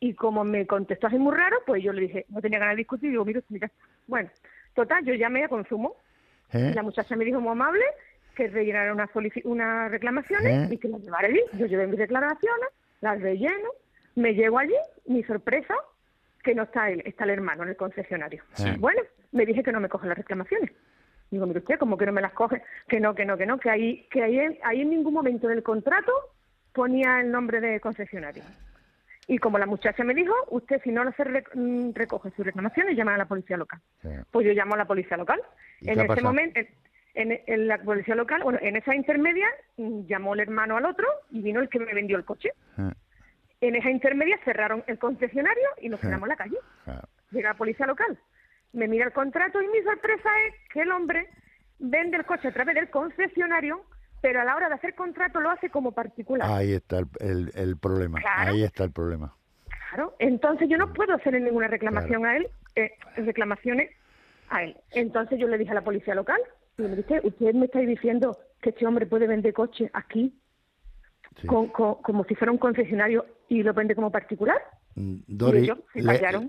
y 0.00 0.14
como 0.14 0.42
me 0.42 0.66
contestó 0.66 1.06
así 1.06 1.16
muy 1.16 1.32
raro, 1.36 1.58
pues 1.64 1.80
yo 1.80 1.92
le 1.92 2.00
dije, 2.00 2.26
no 2.28 2.40
tenía 2.40 2.58
ganas 2.58 2.74
de 2.74 2.78
discutir, 2.78 3.10
digo, 3.10 3.22
usted, 3.22 3.44
mira. 3.50 3.70
Bueno, 4.08 4.28
total, 4.74 5.04
yo 5.04 5.14
llamé 5.14 5.44
a 5.44 5.48
consumo. 5.48 5.94
¿eh? 6.52 6.72
La 6.74 6.82
muchacha 6.82 7.14
me 7.14 7.24
dijo 7.24 7.40
muy 7.40 7.52
amable 7.52 7.84
que 8.34 8.48
rellenara 8.48 8.92
unas 8.92 9.10
unas 9.44 9.90
reclamaciones 9.92 10.70
¿Eh? 10.70 10.74
y 10.74 10.78
que 10.78 10.88
las 10.88 11.02
llevara 11.02 11.28
allí. 11.28 11.40
Yo 11.52 11.66
llevé 11.66 11.86
mis 11.86 11.98
declaraciones, 11.98 12.68
las 13.00 13.20
relleno, 13.20 13.70
me 14.16 14.34
llego 14.34 14.58
allí, 14.58 14.74
mi 15.06 15.22
sorpresa, 15.22 15.76
que 16.42 16.54
no 16.54 16.64
está 16.64 16.90
él, 16.90 17.02
está 17.04 17.24
el 17.24 17.30
hermano 17.30 17.62
en 17.62 17.70
el 17.70 17.76
concesionario. 17.76 18.42
Sí. 18.54 18.70
Bueno, 18.78 19.00
me 19.32 19.46
dije 19.46 19.62
que 19.62 19.72
no 19.72 19.80
me 19.80 19.88
coge 19.88 20.08
las 20.08 20.18
reclamaciones. 20.18 20.70
Digo, 21.30 21.46
mire 21.46 21.60
usted, 21.60 21.78
¿cómo 21.78 21.96
que 21.96 22.04
no 22.06 22.12
me 22.12 22.20
las 22.20 22.32
coge? 22.32 22.62
Que 22.88 23.00
no, 23.00 23.14
que 23.14 23.24
no, 23.24 23.36
que 23.38 23.46
no, 23.46 23.58
que 23.58 23.70
ahí, 23.70 24.06
que 24.10 24.22
ahí, 24.22 24.38
en- 24.38 24.58
ahí 24.64 24.82
en 24.82 24.90
ningún 24.90 25.14
momento 25.14 25.48
del 25.48 25.62
contrato 25.62 26.12
ponía 26.72 27.20
el 27.20 27.30
nombre 27.30 27.60
de 27.60 27.80
concesionario. 27.80 28.42
Y 29.28 29.38
como 29.38 29.56
la 29.58 29.66
muchacha 29.66 30.02
me 30.04 30.14
dijo, 30.14 30.34
usted 30.50 30.80
si 30.82 30.90
no 30.90 31.10
se 31.12 31.24
re- 31.24 31.44
mm, 31.54 31.92
recoge 31.94 32.30
sus 32.32 32.44
reclamaciones, 32.44 32.96
llama 32.96 33.14
a 33.14 33.18
la 33.18 33.26
policía 33.26 33.56
local. 33.56 33.80
Sí. 34.02 34.08
Pues 34.30 34.46
yo 34.46 34.52
llamo 34.52 34.74
a 34.74 34.78
la 34.78 34.84
policía 34.86 35.16
local. 35.16 35.40
¿Y 35.80 35.90
En 35.90 35.98
ese 36.00 36.08
pasado? 36.08 36.26
momento, 36.28 36.60
en, 37.14 37.40
en- 37.46 37.68
la 37.68 37.78
policía 37.78 38.14
local, 38.16 38.42
bueno, 38.42 38.58
en 38.60 38.76
esa 38.76 38.94
intermedia, 38.94 39.46
mm, 39.76 40.06
llamó 40.06 40.34
el 40.34 40.40
hermano 40.40 40.76
al 40.76 40.84
otro 40.86 41.06
y 41.30 41.40
vino 41.40 41.60
el 41.60 41.68
que 41.68 41.78
me 41.78 41.94
vendió 41.94 42.16
el 42.18 42.24
coche. 42.24 42.50
Eh, 42.78 42.90
En 43.62 43.76
esa 43.76 43.90
intermedia 43.90 44.38
cerraron 44.44 44.82
el 44.88 44.98
concesionario 44.98 45.62
y 45.80 45.88
nos 45.88 46.00
quedamos 46.00 46.24
en 46.24 46.28
la 46.30 46.36
calle. 46.36 46.56
Llega 47.30 47.50
la 47.50 47.56
policía 47.56 47.86
local, 47.86 48.18
me 48.72 48.88
mira 48.88 49.06
el 49.06 49.12
contrato 49.12 49.62
y 49.62 49.68
mi 49.68 49.80
sorpresa 49.82 50.28
es 50.48 50.54
que 50.72 50.80
el 50.82 50.90
hombre 50.90 51.28
vende 51.78 52.16
el 52.16 52.26
coche 52.26 52.48
a 52.48 52.52
través 52.52 52.74
del 52.74 52.90
concesionario, 52.90 53.84
pero 54.20 54.40
a 54.40 54.44
la 54.44 54.56
hora 54.56 54.68
de 54.68 54.74
hacer 54.74 54.96
contrato 54.96 55.40
lo 55.40 55.48
hace 55.50 55.70
como 55.70 55.92
particular. 55.92 56.50
Ahí 56.50 56.72
está 56.72 56.98
el, 56.98 57.06
el- 57.20 57.52
el 57.54 57.76
problema, 57.78 58.20
Claro. 58.20 58.50
ahí 58.50 58.64
está 58.64 58.82
el 58.82 58.90
problema. 58.92 59.32
Claro, 59.90 60.16
entonces 60.18 60.68
yo 60.68 60.76
no 60.76 60.92
puedo 60.92 61.14
hacer 61.14 61.40
ninguna 61.40 61.68
reclamación 61.68 62.26
a 62.26 62.36
él, 62.36 62.48
eh, 62.74 62.90
reclamaciones 63.16 63.90
a 64.48 64.64
él. 64.64 64.76
Entonces 64.90 65.38
yo 65.38 65.46
le 65.46 65.56
dije 65.56 65.70
a 65.70 65.74
la 65.74 65.82
policía 65.84 66.16
local, 66.16 66.40
y 66.78 66.82
me 66.82 66.96
dice, 66.96 67.20
usted 67.22 67.54
me 67.54 67.66
está 67.66 67.78
diciendo 67.78 68.36
que 68.60 68.70
este 68.70 68.86
hombre 68.86 69.06
puede 69.06 69.28
vender 69.28 69.52
coche 69.54 69.88
aquí 69.92 70.36
Sí. 71.40 71.46
con- 71.46 71.68
con- 71.68 71.96
como 72.02 72.24
si 72.24 72.34
fuera 72.34 72.52
un 72.52 72.58
concesionario 72.58 73.24
y 73.48 73.62
lo 73.62 73.72
vende 73.74 73.94
como 73.94 74.10
particular. 74.10 74.56
Mm, 74.94 75.14
Dori, 75.26 75.58
ellos 75.60 75.78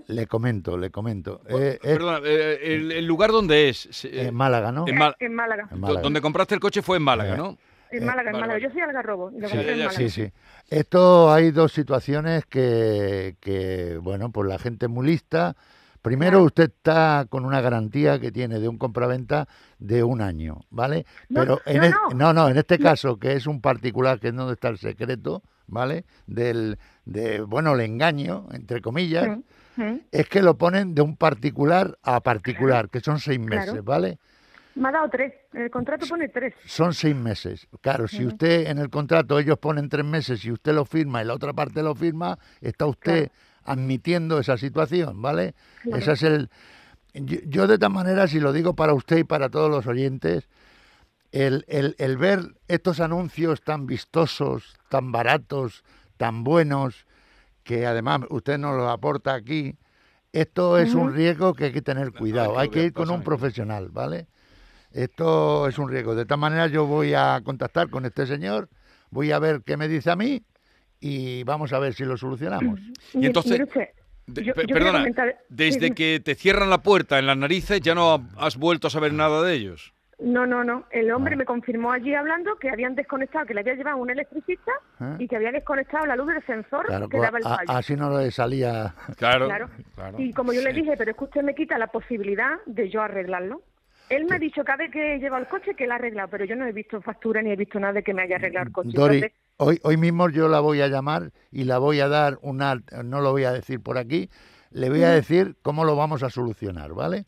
le, 0.06 0.26
comento, 0.26 0.76
le 0.76 0.90
comento. 0.90 1.40
Eh, 1.48 1.78
es 1.82 1.92
Perdona, 1.96 2.20
eh, 2.24 2.58
el, 2.74 2.92
el 2.92 3.06
lugar 3.06 3.30
donde 3.32 3.70
es. 3.70 4.04
Eh, 4.04 4.26
en 4.28 4.34
Málaga, 4.34 4.70
¿no? 4.70 4.86
en 4.86 4.94
Málaga. 5.34 5.68
En 5.70 5.80
Málaga. 5.80 6.00
Donde 6.02 6.20
compraste 6.20 6.54
el 6.54 6.60
coche 6.60 6.82
fue 6.82 6.98
en 6.98 7.02
Málaga, 7.04 7.34
Eh, 7.34 7.36
¿no? 7.38 7.56
En 7.90 8.02
Eh, 8.02 8.06
Málaga, 8.06 8.30
en 8.32 8.40
Málaga. 8.40 8.58
Yo 8.58 8.70
soy 8.70 8.80
algarrobo. 8.82 9.30
y 9.30 9.40
lo 9.40 9.48
Sí, 9.48 9.56
en 9.56 9.66
Málaga. 9.66 9.90
Sí, 9.92 10.10
sí. 10.10 10.30
Esto 10.68 11.32
hay 11.32 11.52
dos 11.52 11.72
situaciones 11.72 12.44
que, 12.46 13.36
que, 13.40 13.98
bueno, 14.02 14.30
pues 14.30 14.48
la 14.48 14.58
gente 14.58 14.86
es 14.86 14.92
muy 14.92 15.06
lista. 15.06 15.56
Primero, 16.04 16.42
usted 16.42 16.64
está 16.64 17.24
con 17.30 17.46
una 17.46 17.62
garantía 17.62 18.20
que 18.20 18.30
tiene 18.30 18.60
de 18.60 18.68
un 18.68 18.76
compraventa 18.76 19.48
de 19.78 20.02
un 20.04 20.20
año, 20.20 20.60
¿vale? 20.68 21.06
No, 21.30 21.40
Pero 21.40 21.60
en 21.64 21.78
no, 21.78 21.82
es- 21.84 21.90
no. 21.92 22.08
no, 22.14 22.32
no, 22.34 22.48
en 22.50 22.58
este 22.58 22.78
caso, 22.78 23.16
que 23.18 23.32
es 23.32 23.46
un 23.46 23.62
particular, 23.62 24.20
que 24.20 24.28
es 24.28 24.34
donde 24.34 24.52
está 24.52 24.68
el 24.68 24.76
secreto, 24.76 25.42
¿vale? 25.66 26.04
Del, 26.26 26.78
de, 27.06 27.40
bueno, 27.40 27.72
el 27.72 27.80
engaño, 27.80 28.48
entre 28.52 28.82
comillas, 28.82 29.38
es 30.12 30.28
que 30.28 30.42
lo 30.42 30.58
ponen 30.58 30.94
de 30.94 31.00
un 31.00 31.16
particular 31.16 31.96
a 32.02 32.20
particular, 32.20 32.90
que 32.90 33.00
son 33.00 33.18
seis 33.18 33.38
Claro. 33.38 33.72
meses, 33.72 33.82
¿vale? 33.82 34.18
Me 34.74 34.88
ha 34.88 34.92
dado 34.92 35.08
tres. 35.08 35.32
El 35.54 35.70
contrato 35.70 36.04
pone 36.06 36.28
tres. 36.28 36.52
Son 36.66 36.92
seis 36.92 37.16
meses. 37.16 37.66
Claro, 37.80 38.08
si 38.08 38.26
usted 38.26 38.66
en 38.68 38.76
el 38.76 38.90
contrato 38.90 39.38
ellos 39.38 39.56
ponen 39.58 39.88
tres 39.88 40.04
meses 40.04 40.44
y 40.44 40.52
usted 40.52 40.74
lo 40.74 40.84
firma 40.84 41.22
y 41.22 41.24
la 41.24 41.32
otra 41.32 41.54
parte 41.54 41.82
lo 41.82 41.94
firma, 41.94 42.38
está 42.60 42.84
usted 42.84 43.30
admitiendo 43.64 44.38
esa 44.38 44.56
situación, 44.56 45.20
¿vale? 45.22 45.54
Claro. 45.82 45.98
Ese 45.98 46.12
es 46.12 46.22
el. 46.22 46.50
Yo, 47.14 47.38
yo 47.46 47.66
de 47.66 47.74
esta 47.74 47.88
manera, 47.88 48.26
si 48.26 48.40
lo 48.40 48.52
digo 48.52 48.74
para 48.74 48.92
usted 48.94 49.18
y 49.18 49.24
para 49.24 49.48
todos 49.48 49.70
los 49.70 49.86
oyentes, 49.86 50.48
el, 51.32 51.64
el- 51.68 51.94
el 51.98 52.16
ver 52.16 52.40
estos 52.68 53.00
anuncios 53.00 53.62
tan 53.62 53.86
vistosos, 53.86 54.76
tan 54.88 55.12
baratos, 55.12 55.84
tan 56.16 56.44
buenos, 56.44 57.06
que 57.62 57.86
además 57.86 58.20
usted 58.30 58.58
nos 58.58 58.76
los 58.76 58.90
aporta 58.90 59.34
aquí, 59.34 59.76
esto 60.32 60.78
es 60.78 60.94
un 60.94 61.14
riesgo 61.14 61.54
que 61.54 61.66
hay 61.66 61.72
que 61.72 61.82
tener 61.82 62.12
cuidado, 62.12 62.54
que 62.54 62.60
hay 62.60 62.68
que 62.68 62.82
ir 62.86 62.92
con 62.92 63.08
un 63.10 63.22
profesional, 63.24 63.88
¿vale? 63.90 64.26
Esto 64.92 65.66
es 65.68 65.78
un 65.78 65.88
riesgo. 65.88 66.14
De 66.14 66.22
esta 66.22 66.36
manera 66.36 66.66
yo 66.66 66.86
voy 66.86 67.14
a 67.14 67.40
contactar 67.44 67.90
con 67.90 68.04
este 68.04 68.26
señor, 68.26 68.68
voy 69.10 69.32
a 69.32 69.38
ver 69.38 69.62
qué 69.64 69.76
me 69.76 69.88
dice 69.88 70.10
a 70.10 70.16
mí 70.16 70.42
y 71.06 71.44
vamos 71.44 71.70
a 71.74 71.78
ver 71.78 71.92
si 71.92 72.02
lo 72.04 72.16
solucionamos. 72.16 72.80
Y 73.12 73.26
entonces- 73.26 73.60
De- 74.26 74.42
yo- 74.42 74.54
yo 74.54 74.74
perdona, 74.74 75.00
comentar- 75.00 75.36
desde 75.50 75.90
que 75.94 76.18
te 76.24 76.34
cierran 76.34 76.70
la 76.70 76.78
puerta 76.78 77.18
en 77.18 77.26
las 77.26 77.36
narices 77.36 77.82
ya 77.82 77.94
no 77.94 78.26
has 78.38 78.56
vuelto 78.56 78.86
a 78.86 78.90
saber 78.90 79.12
nada 79.12 79.42
de 79.42 79.52
ellos. 79.52 79.92
No, 80.18 80.46
no, 80.46 80.64
no. 80.64 80.84
El 80.92 81.10
hombre 81.12 81.34
Ah. 81.34 81.38
me 81.38 81.44
confirmó 81.44 81.92
allí 81.92 82.14
hablando 82.14 82.56
que 82.56 82.70
habían 82.70 82.94
desconectado, 82.94 83.44
que 83.44 83.52
le 83.52 83.60
había 83.60 83.74
llevado 83.74 83.98
un 83.98 84.08
electricista 84.08 84.72
Ah. 84.98 85.16
y 85.18 85.28
que 85.28 85.36
había 85.36 85.52
desconectado 85.52 86.06
la 86.06 86.16
luz 86.16 86.28
del 86.28 86.46
sensor 86.46 86.86
Claro, 86.86 87.06
que 87.08 87.18
daba 87.18 87.36
el 87.38 87.46
a- 87.46 87.56
fallo. 87.56 87.70
así 87.78 87.96
no 87.96 88.18
le 88.18 88.30
salía. 88.30 88.94
Claro, 89.18 89.46
Claro. 89.46 89.68
claro. 89.94 90.18
Y 90.18 90.32
como 90.32 90.54
yo 90.54 90.62
le 90.62 90.72
dije, 90.72 90.94
pero 90.96 91.10
es 91.10 91.16
que 91.18 91.24
usted 91.24 91.42
me 91.42 91.54
quita 91.54 91.76
la 91.76 91.88
posibilidad 91.88 92.54
de 92.64 92.88
yo 92.88 93.02
arreglarlo. 93.02 93.60
Él 94.08 94.24
me 94.24 94.36
ha 94.36 94.38
dicho 94.38 94.64
cada 94.64 94.78
vez 94.78 94.90
que 94.90 95.18
lleva 95.18 95.38
el 95.38 95.48
coche 95.48 95.74
que 95.74 95.86
lo 95.86 95.92
ha 95.92 95.96
arreglado, 95.96 96.28
pero 96.28 96.44
yo 96.46 96.56
no 96.56 96.64
he 96.66 96.72
visto 96.72 97.02
factura 97.02 97.42
ni 97.42 97.50
he 97.50 97.56
visto 97.56 97.78
nada 97.80 97.94
de 97.94 98.02
que 98.02 98.14
me 98.14 98.22
haya 98.22 98.36
arreglado 98.36 98.66
el 98.68 98.72
coche. 98.72 98.90
Dori, 98.92 99.16
Entonces, 99.16 99.38
hoy, 99.56 99.80
hoy 99.82 99.96
mismo 99.96 100.28
yo 100.28 100.48
la 100.48 100.60
voy 100.60 100.80
a 100.80 100.88
llamar 100.88 101.32
y 101.50 101.64
la 101.64 101.78
voy 101.78 102.00
a 102.00 102.08
dar 102.08 102.38
una, 102.42 102.82
no 103.04 103.20
lo 103.20 103.32
voy 103.32 103.44
a 103.44 103.52
decir 103.52 103.80
por 103.80 103.98
aquí, 103.98 104.30
le 104.70 104.90
voy 104.90 105.02
a 105.02 105.10
decir 105.10 105.56
cómo 105.62 105.84
lo 105.84 105.96
vamos 105.96 106.22
a 106.22 106.30
solucionar, 106.30 106.92
¿vale? 106.92 107.26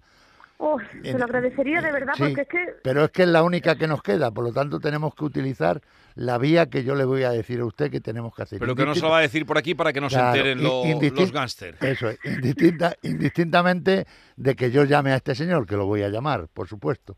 oh, 0.59 0.79
se 1.03 1.19
lo 1.19 1.25
agradecería 1.25 1.81
de 1.81 1.93
verdad 1.93 2.15
Sí, 2.17 2.23
porque 2.23 2.41
es 2.43 2.49
que 2.49 2.75
Pero 2.83 3.05
es 3.05 3.11
que 3.11 3.23
es 3.23 3.29
la 3.29 3.43
única 3.43 3.77
que 3.77 3.87
nos 3.87 4.03
queda, 4.03 4.31
por 4.31 4.45
lo 4.45 4.53
tanto 4.53 4.81
tenemos 4.81 5.15
que 5.15 5.25
utilizar 5.25 5.81
la 6.17 6.39
vía 6.39 6.67
que 6.71 6.83
yo 6.83 6.95
le 6.95 7.05
voy 7.05 7.23
a 7.23 7.31
decir 7.31 7.61
a 7.61 7.65
usted 7.67 7.91
que 7.91 8.01
tenemos 8.01 8.35
que 8.35 8.43
hacer. 8.43 8.59
Pero 8.59 8.75
que 8.75 8.85
no 8.85 8.95
se 8.95 9.03
lo 9.03 9.11
va 9.11 9.19
a 9.19 9.21
decir 9.21 9.47
por 9.47 9.59
aquí 9.59 9.75
para 9.75 9.93
que 9.93 10.01
no 10.01 10.11
se 10.11 10.19
enteren 10.19 10.63
los 10.63 11.31
gángsters. 11.31 11.81
Eso 11.83 12.09
es, 12.11 12.19
indistinta- 12.25 12.97
indistintamente 13.03 14.07
de 14.37 14.55
que 14.57 14.71
yo 14.71 14.85
llame 14.85 15.13
a 15.13 15.17
este 15.17 15.35
señor, 15.35 15.67
que 15.67 15.77
lo 15.77 15.87
voy 15.87 16.03
a 16.03 16.09
llamar, 16.09 16.49
por 16.53 16.69
supuesto. 16.69 17.17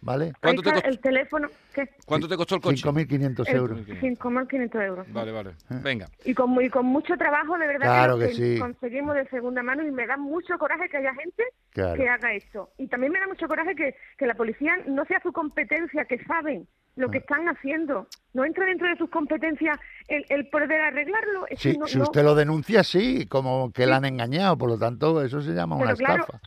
¿vale? 0.00 0.32
¿Cuánto 0.40 0.62
te 0.62 0.72
costó? 0.72 0.88
el 0.88 0.98
teléfono, 0.98 1.48
¿qué? 1.74 1.90
¿Cuánto 2.06 2.26
te 2.28 2.36
costó 2.36 2.54
el 2.56 2.60
coche? 2.60 2.82
5.500 2.86 3.54
euros. 3.54 3.78
El 3.86 4.00
5.500 4.18 4.82
euros. 4.86 5.06
Vale, 5.12 5.30
vale. 5.32 5.50
Venga. 5.68 6.06
Y 6.24 6.34
con, 6.34 6.50
muy- 6.50 6.70
con 6.70 6.86
mucho 6.86 7.16
trabajo, 7.16 7.56
de 7.58 7.66
verdad, 7.66 7.86
Claro 7.86 8.18
que, 8.18 8.28
que 8.28 8.34
sí. 8.34 8.58
conseguimos 8.58 9.14
de 9.14 9.28
segunda 9.28 9.62
mano 9.62 9.86
y 9.86 9.90
me 9.90 10.06
da 10.06 10.16
mucho 10.16 10.56
coraje 10.58 10.88
que 10.88 10.96
haya 10.96 11.14
gente 11.14 11.44
Claro. 11.70 11.96
que 12.02 12.08
haga 12.08 12.32
esto. 12.32 12.70
Y 12.78 12.88
también 12.88 13.12
me 13.12 13.20
da 13.20 13.26
mucho 13.28 13.46
coraje 13.46 13.74
que, 13.74 13.94
que 14.16 14.26
la 14.26 14.34
policía 14.34 14.72
no 14.86 15.04
sea 15.04 15.20
su 15.22 15.32
competencia, 15.32 16.06
que 16.06 16.18
saben 16.24 16.66
lo 16.98 17.08
Ah. 17.08 17.10
que 17.10 17.18
están 17.18 17.48
haciendo. 17.48 18.06
No 18.34 18.44
entra 18.44 18.66
dentro 18.66 18.88
de 18.88 18.96
sus 18.96 19.08
competencias 19.08 19.78
el, 20.08 20.24
el 20.28 20.48
poder 20.48 20.80
arreglarlo. 20.80 21.46
Sí, 21.56 21.76
no- 21.78 21.86
si 21.86 21.96
no- 21.96 22.04
usted 22.04 22.22
lo 22.22 22.34
denuncia, 22.34 22.84
sí, 22.84 23.26
como 23.26 23.72
que 23.72 23.86
la 23.86 23.96
han 23.96 24.04
engañado, 24.04 24.58
por 24.58 24.68
lo 24.68 24.78
tanto, 24.78 25.22
eso 25.22 25.40
se 25.40 25.52
llama 25.52 25.76
una 25.76 25.94
claro, 25.94 26.24
estafa. 26.24 26.40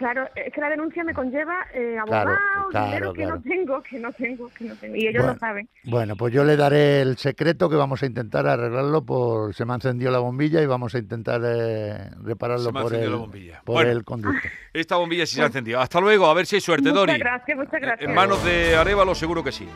Claro, 0.00 0.26
es 0.34 0.50
que 0.50 0.62
la 0.62 0.70
denuncia 0.70 1.04
me 1.04 1.12
conlleva 1.12 1.66
eh, 1.74 1.98
Claro, 2.06 2.30
abogados, 2.30 2.66
claro, 2.70 2.86
dinero 2.86 3.12
que 3.12 3.20
claro. 3.22 3.36
no 3.36 3.42
tengo, 3.42 3.82
que 3.82 3.98
no 3.98 4.12
tengo, 4.12 4.48
que 4.56 4.64
no 4.64 4.74
tengo. 4.76 4.96
Y 4.96 5.06
ellos 5.06 5.22
Bueno, 5.22 5.32
lo 5.34 5.38
saben. 5.38 5.68
Bueno, 5.84 6.16
pues 6.16 6.32
yo 6.32 6.42
le 6.42 6.56
daré 6.56 7.02
el 7.02 7.18
secreto 7.18 7.68
que 7.68 7.76
vamos 7.76 8.02
a 8.02 8.06
intentar 8.06 8.46
arreglarlo 8.46 9.04
por... 9.04 9.54
Se 9.54 9.66
me 9.66 9.72
ha 9.72 9.74
encendido 9.74 10.10
la 10.10 10.18
bombilla 10.20 10.62
y 10.62 10.66
vamos 10.66 10.94
a 10.94 10.98
intentar 10.98 11.42
eh, 11.44 11.98
repararlo 12.22 12.72
por, 12.72 12.94
el, 12.94 13.10
la 13.10 13.16
bombilla. 13.18 13.60
por 13.62 13.74
Bueno. 13.74 13.90
el 13.90 14.02
conducto. 14.02 14.48
Esta 14.72 14.96
bombilla 14.96 15.26
sí 15.26 15.36
se 15.36 15.42
ha 15.42 15.46
encendido. 15.46 15.78
Hasta 15.80 16.00
luego, 16.00 16.28
a 16.28 16.32
ver 16.32 16.46
si 16.46 16.56
hay 16.56 16.62
suerte, 16.62 16.88
muchas 16.88 17.06
Dori. 17.06 17.18
gracias, 17.18 17.58
muchas 17.58 17.80
gracias. 17.82 18.08
En 18.08 18.14
manos 18.14 18.42
de 18.42 18.76
Arevalo 18.76 19.14
seguro 19.14 19.44
que 19.44 19.52
sí. 19.52 19.68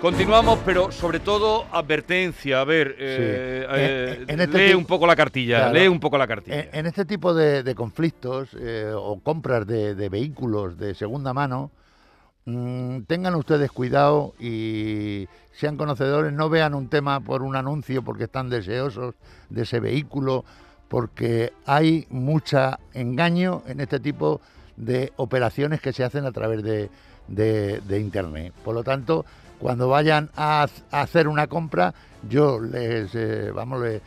Continuamos, 0.00 0.58
pero 0.64 0.90
sobre 0.90 1.20
todo 1.20 1.66
advertencia. 1.72 2.62
A 2.62 2.64
ver, 2.64 2.96
eh, 2.98 3.66
eh, 3.70 4.24
en 4.28 4.40
este 4.40 4.68
lee 4.68 4.74
un 4.74 4.86
poco 4.86 5.06
la 5.06 5.14
cartilla, 5.14 5.58
Claro. 5.58 5.74
lee 5.74 5.88
un 5.88 6.00
poco 6.00 6.16
la 6.16 6.26
cartilla. 6.26 6.60
En, 6.60 6.68
en 6.72 6.86
este 6.86 7.04
tipo 7.04 7.34
de, 7.34 7.62
de 7.62 7.74
conflictos 7.74 8.48
eh, 8.58 8.90
o 8.94 9.20
compras 9.20 9.66
de, 9.66 9.94
de 9.94 10.08
vehículos 10.08 10.78
de 10.78 10.94
segunda 10.94 11.34
mano, 11.34 11.70
mm, 12.46 13.00
tengan 13.02 13.34
ustedes 13.34 13.70
cuidado 13.72 14.32
y 14.40 15.28
sean 15.52 15.76
conocedores, 15.76 16.32
no 16.32 16.48
vean 16.48 16.72
un 16.72 16.88
tema 16.88 17.20
por 17.20 17.42
un 17.42 17.54
anuncio 17.54 18.02
porque 18.02 18.24
están 18.24 18.48
deseosos 18.48 19.16
de 19.50 19.62
ese 19.62 19.80
vehículo, 19.80 20.46
porque 20.88 21.52
hay 21.66 22.06
mucha 22.08 22.78
engaño 22.94 23.62
en 23.66 23.80
este 23.80 24.00
tipo 24.00 24.40
de 24.78 25.12
operaciones 25.16 25.82
que 25.82 25.92
se 25.92 26.04
hacen 26.04 26.24
a 26.24 26.32
través 26.32 26.62
de- 26.62 26.88
de 27.28 28.00
Internet. 28.00 28.54
Por 28.64 28.74
lo 28.74 28.82
tanto, 28.82 29.24
cuando 29.60 29.88
vayan 29.88 30.30
a, 30.36 30.62
ha- 30.64 30.68
a 30.98 31.02
hacer 31.02 31.28
una 31.28 31.46
compra, 31.46 31.94
yo 32.28 32.58
les, 32.60 33.14
eh, 33.14 33.50
vamos, 33.54 33.80
le- 33.82 34.00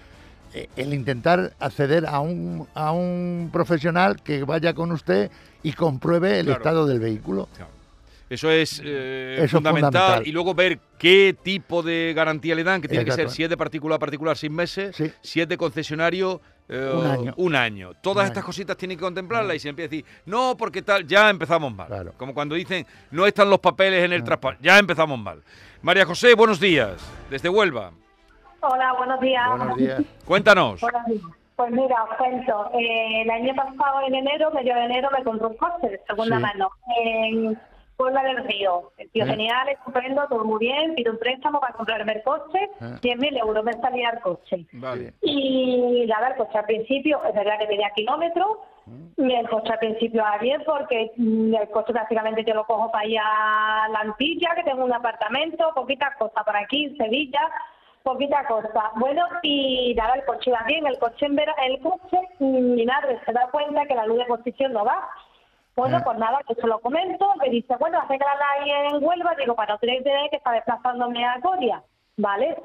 eh, 0.53 0.69
el 0.75 0.93
intentar 0.93 1.53
acceder 1.59 2.05
a 2.05 2.19
un, 2.19 2.67
a 2.75 2.91
un 2.91 3.49
profesional 3.51 4.21
que 4.21 4.43
vaya 4.43 4.73
con 4.73 4.91
usted 4.91 5.31
y 5.63 5.73
compruebe 5.73 6.39
el 6.39 6.45
Claro. 6.47 6.59
estado 6.59 6.85
del 6.87 6.99
vehículo. 6.99 7.47
Eso 8.29 8.49
es 8.49 8.81
eh, 8.83 9.35
Eso 9.35 9.45
es 9.45 9.51
fundamental. 9.51 9.91
fundamental. 9.91 10.27
Y 10.27 10.31
luego 10.31 10.53
ver 10.55 10.79
qué 10.97 11.35
tipo 11.43 11.83
de 11.83 12.13
garantía 12.15 12.55
le 12.55 12.63
dan, 12.63 12.81
que 12.81 12.87
tiene 12.87 13.05
que 13.05 13.11
ser 13.11 13.29
si 13.29 13.43
es 13.43 13.49
de 13.49 13.57
particular 13.57 13.97
a 13.97 13.99
particular 13.99 14.35
seis 14.37 14.51
meses, 14.51 14.95
Sí. 14.95 15.11
si 15.21 15.41
es 15.41 15.47
de 15.47 15.57
concesionario 15.57 16.41
eh, 16.69 16.91
Un 16.93 17.05
año. 17.07 17.33
un 17.37 17.55
año. 17.55 17.91
Todas 18.01 18.23
Un 18.23 18.27
estas 18.27 18.37
año. 18.41 18.45
cositas 18.47 18.77
tienen 18.77 18.97
que 18.97 19.03
contemplarlas 19.03 19.55
y 19.55 19.59
se 19.59 19.69
empieza 19.69 19.87
a 19.87 19.91
decir, 19.91 20.05
no, 20.25 20.55
porque 20.57 20.81
tal, 20.81 21.05
ya 21.07 21.29
empezamos 21.29 21.73
mal. 21.73 21.87
Claro. 21.87 22.13
Como 22.17 22.33
cuando 22.33 22.55
dicen, 22.55 22.85
no 23.11 23.25
están 23.25 23.49
los 23.49 23.59
papeles 23.59 24.03
en 24.03 24.13
el 24.13 24.23
traspaso, 24.23 24.57
ya 24.61 24.77
empezamos 24.79 25.19
mal. 25.19 25.41
María 25.81 26.05
José, 26.05 26.33
buenos 26.35 26.59
días, 26.59 26.95
desde 27.29 27.49
Huelva. 27.49 27.91
Hola, 28.61 28.93
buenos 28.97 29.19
días. 29.19 29.49
Buenos 29.57 29.77
días. 29.77 30.01
Cuéntanos. 30.25 30.79
Buenos 30.81 31.05
días. 31.07 31.21
Pues 31.55 31.69
mira, 31.71 32.03
os 32.09 32.17
cuento. 32.17 32.71
Eh, 32.73 33.21
el 33.21 33.29
año 33.29 33.53
pasado, 33.55 34.01
en 34.07 34.15
enero, 34.15 34.49
medio 34.51 34.73
de 34.73 34.85
enero, 34.85 35.09
me 35.15 35.23
compré 35.23 35.47
un 35.47 35.55
coche 35.57 35.87
de 35.89 36.01
segunda 36.07 36.37
Sí. 36.37 36.41
mano 36.41 36.69
en 37.05 37.59
Puebla 38.03 38.21
del 38.23 38.43
Río. 38.43 38.91
El 38.97 39.09
tío 39.11 39.23
Sí. 39.23 39.31
genial, 39.31 39.69
estupendo, 39.69 40.27
todo 40.27 40.43
muy 40.43 40.59
bien. 40.59 40.93
Pido 40.93 41.13
un 41.13 41.19
préstamo 41.19 41.61
para 41.61 41.73
comprarme 41.73 42.11
el 42.11 42.23
coche. 42.23 42.69
Sí. 42.79 42.85
100.000 43.09 43.37
euros 43.37 43.63
me 43.63 43.71
salía 43.73 44.09
el 44.09 44.19
coche. 44.19 44.65
Vale. 44.73 45.13
Y 45.21 46.05
nada, 46.05 46.27
el 46.31 46.35
coche 46.35 46.57
al 46.57 46.65
principio, 46.65 47.21
es 47.23 47.33
verdad 47.33 47.57
que 47.59 47.67
tenía 47.67 47.89
kilómetros. 47.91 48.57
Mm. 48.87 49.29
Y 49.29 49.35
el 49.35 49.47
coche 49.49 49.71
al 49.71 49.79
principio 49.79 50.21
va 50.21 50.37
bien 50.39 50.61
porque 50.65 51.13
mm, 51.15 51.55
el 51.55 51.69
coche 51.69 51.93
prácticamente 51.93 52.43
yo 52.43 52.53
lo 52.55 52.65
cojo 52.65 52.91
para 52.91 53.05
ir 53.07 53.17
a 53.23 53.87
la 53.89 53.99
Antilla, 53.99 54.53
que 54.55 54.63
tengo 54.63 54.83
un 54.83 54.91
apartamento, 54.93 55.71
poquita 55.73 56.13
cosa 56.19 56.43
por 56.43 56.57
aquí, 56.57 56.83
en 56.87 56.97
Sevilla, 56.97 57.39
poquita 58.03 58.45
cosa. 58.47 58.91
Bueno, 58.97 59.23
y 59.43 59.93
nada, 59.95 60.15
el 60.15 60.25
coche 60.25 60.51
va 60.51 60.63
bien, 60.67 60.85
el 60.85 60.99
coche 60.99 61.25
en 61.25 61.37
vera, 61.37 61.55
el 61.65 61.79
coche, 61.79 62.19
mm, 62.39 62.73
mi 62.75 62.85
madre 62.85 63.17
se 63.25 63.31
da 63.31 63.47
cuenta 63.49 63.85
que 63.85 63.95
la 63.95 64.05
luz 64.05 64.17
de 64.17 64.25
posición 64.25 64.73
no 64.73 64.83
va. 64.83 65.09
Bueno, 65.75 65.97
Ah. 65.97 66.01
pues 66.03 66.17
nada, 66.19 66.39
yo 66.47 66.55
se 66.55 66.67
lo 66.67 66.79
comento, 66.79 67.27
me 67.37 67.49
dice, 67.49 67.75
bueno, 67.77 67.99
arréglala 67.99 68.45
ahí 68.59 68.69
en 68.95 69.03
Huelva, 69.03 69.33
digo, 69.39 69.55
para 69.55 69.73
no 69.73 69.79
tener 69.79 69.97
que 69.99 70.03
tener 70.03 70.29
que 70.29 70.35
estar 70.37 70.53
desplazándome 70.53 71.25
a 71.25 71.39
Coria, 71.41 71.81
¿vale? 72.17 72.55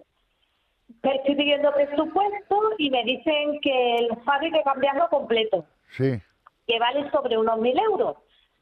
Estoy 1.03 1.35
pidiendo 1.37 1.73
presupuesto 1.73 2.61
y 2.79 2.91
me 2.91 3.05
dicen 3.05 3.61
que 3.63 3.97
el 3.97 4.09
FAB 4.25 4.43
hay 4.43 4.53
que 4.53 4.63
cambiarlo 4.63 5.09
completo, 5.09 5.65
Sí. 5.97 6.21
que 6.67 6.79
vale 6.79 7.11
sobre 7.11 7.39
unos 7.39 7.59
mil 7.59 7.79
euros. 7.79 8.17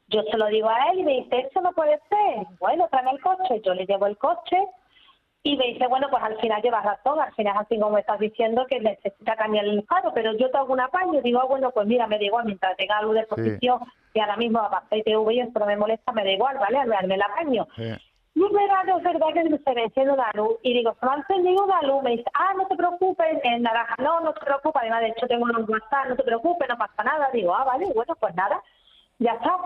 Yo 0.09 0.21
se 0.23 0.37
lo 0.37 0.45
digo 0.47 0.69
a 0.69 0.91
él 0.91 0.99
y 0.99 1.03
me 1.03 1.13
dice, 1.15 1.39
eso 1.49 1.59
no 1.61 1.73
puede 1.73 1.99
ser. 2.07 2.45
Bueno, 2.59 2.87
tráeme 2.89 3.11
el 3.11 3.19
coche. 3.21 3.61
Yo 3.65 3.73
le 3.73 3.85
llevo 3.85 4.05
el 4.05 4.17
coche 4.17 4.57
y 5.43 5.57
me 5.57 5.65
dice, 5.67 5.85
bueno, 5.87 6.07
pues 6.09 6.23
al 6.23 6.37
final 6.39 6.61
llevas 6.61 6.85
razón, 6.85 7.19
al 7.19 7.33
final 7.33 7.57
así 7.57 7.75
como 7.77 7.91
me 7.91 7.99
estás 8.01 8.19
diciendo 8.19 8.65
que 8.67 8.79
necesita 8.79 9.35
cambiar 9.35 9.65
el 9.65 9.83
faro, 9.83 10.13
pero 10.13 10.31
yo 10.37 10.49
te 10.49 10.57
hago 10.57 10.71
un 10.71 10.79
apaño. 10.79 11.21
Digo, 11.21 11.41
ah, 11.41 11.45
bueno, 11.45 11.71
pues 11.71 11.87
mira, 11.87 12.07
me 12.07 12.17
igual, 12.23 12.45
mientras 12.45 12.77
tenga 12.77 13.01
luz 13.01 13.15
de 13.15 13.23
posición, 13.23 13.79
ahora 14.19 14.37
mismo 14.37 14.59
a 14.59 14.83
ITV 14.91 15.31
y 15.31 15.39
esto 15.41 15.59
no 15.59 15.65
me 15.65 15.77
molesta, 15.77 16.11
me 16.11 16.23
da 16.23 16.31
igual, 16.31 16.57
¿vale? 16.57 16.77
Al 16.77 17.11
el 17.11 17.21
apaño. 17.21 17.67
sí. 17.75 17.93
no 18.35 18.49
verano 18.49 18.97
es 18.97 19.03
verdad 19.03 19.27
que 19.33 19.43
se 19.63 19.73
me 19.73 19.83
enciende 19.83 20.15
la 20.15 20.31
luz. 20.33 20.57
Y 20.63 20.73
digo, 20.73 20.95
se 20.99 21.05
me 21.05 21.11
ha 21.11 21.15
encendido 21.15 21.65
la 21.65 21.81
luz. 21.81 22.03
Me 22.03 22.11
dice, 22.11 22.29
ah, 22.33 22.53
no 22.55 22.67
te 22.67 22.75
preocupes, 22.75 23.39
en 23.43 23.63
naranja, 23.63 23.95
no, 23.99 24.21
no 24.21 24.33
te 24.33 24.45
preocupes. 24.45 24.81
Además, 24.81 25.01
de 25.01 25.07
hecho, 25.09 25.27
tengo 25.27 25.43
unos 25.45 25.67
WhatsApp, 25.67 26.09
no 26.09 26.15
te 26.15 26.23
preocupes, 26.23 26.69
no 26.69 26.77
pasa 26.77 27.03
nada. 27.03 27.29
Digo, 27.33 27.55
ah, 27.55 27.63
vale, 27.63 27.87
bueno, 27.93 28.15
pues 28.19 28.35
nada, 28.35 28.61
ya 29.19 29.31
está. 29.31 29.57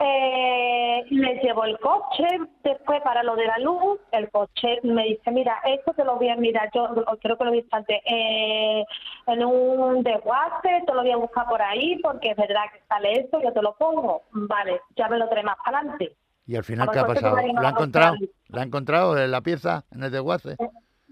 Eh, 0.00 1.04
le 1.10 1.34
llevo 1.40 1.64
el 1.64 1.78
coche 1.78 2.26
después 2.62 3.00
para 3.02 3.22
lo 3.22 3.36
de 3.36 3.46
la 3.46 3.58
luz. 3.58 4.00
El 4.12 4.30
coche 4.30 4.80
me 4.82 5.04
dice, 5.04 5.30
mira, 5.30 5.60
esto 5.64 5.92
te 5.94 6.04
lo 6.04 6.16
voy 6.16 6.28
a 6.28 6.36
mirar, 6.36 6.70
yo 6.74 6.88
creo 7.20 7.38
que 7.38 7.44
lo 7.44 7.50
visto 7.50 7.76
antes, 7.76 8.00
eh, 8.04 8.84
en 9.26 9.44
un 9.44 10.02
desguace, 10.02 10.82
te 10.86 10.94
lo 10.94 11.02
voy 11.02 11.10
a 11.12 11.16
buscar 11.16 11.46
por 11.46 11.62
ahí 11.62 11.98
porque 12.02 12.30
es 12.30 12.36
verdad 12.36 12.64
que 12.72 12.80
sale 12.88 13.20
esto, 13.20 13.40
yo 13.42 13.52
te 13.52 13.62
lo 13.62 13.74
pongo. 13.76 14.22
Vale, 14.32 14.80
ya 14.96 15.08
me 15.08 15.18
lo 15.18 15.28
trae 15.28 15.42
más 15.42 15.56
para 15.64 15.78
adelante. 15.78 16.16
¿Y 16.46 16.56
al 16.56 16.64
final 16.64 16.90
qué 16.92 16.98
ha 16.98 17.06
pasado? 17.06 17.36
¿La 17.36 17.68
ha 17.68 17.70
encontrado? 17.70 18.16
¿La 18.48 18.60
ha 18.60 18.64
encontrado 18.64 19.18
en 19.18 19.30
la 19.30 19.40
pieza, 19.40 19.84
en 19.90 20.02
el 20.02 20.10
desguace? 20.10 20.56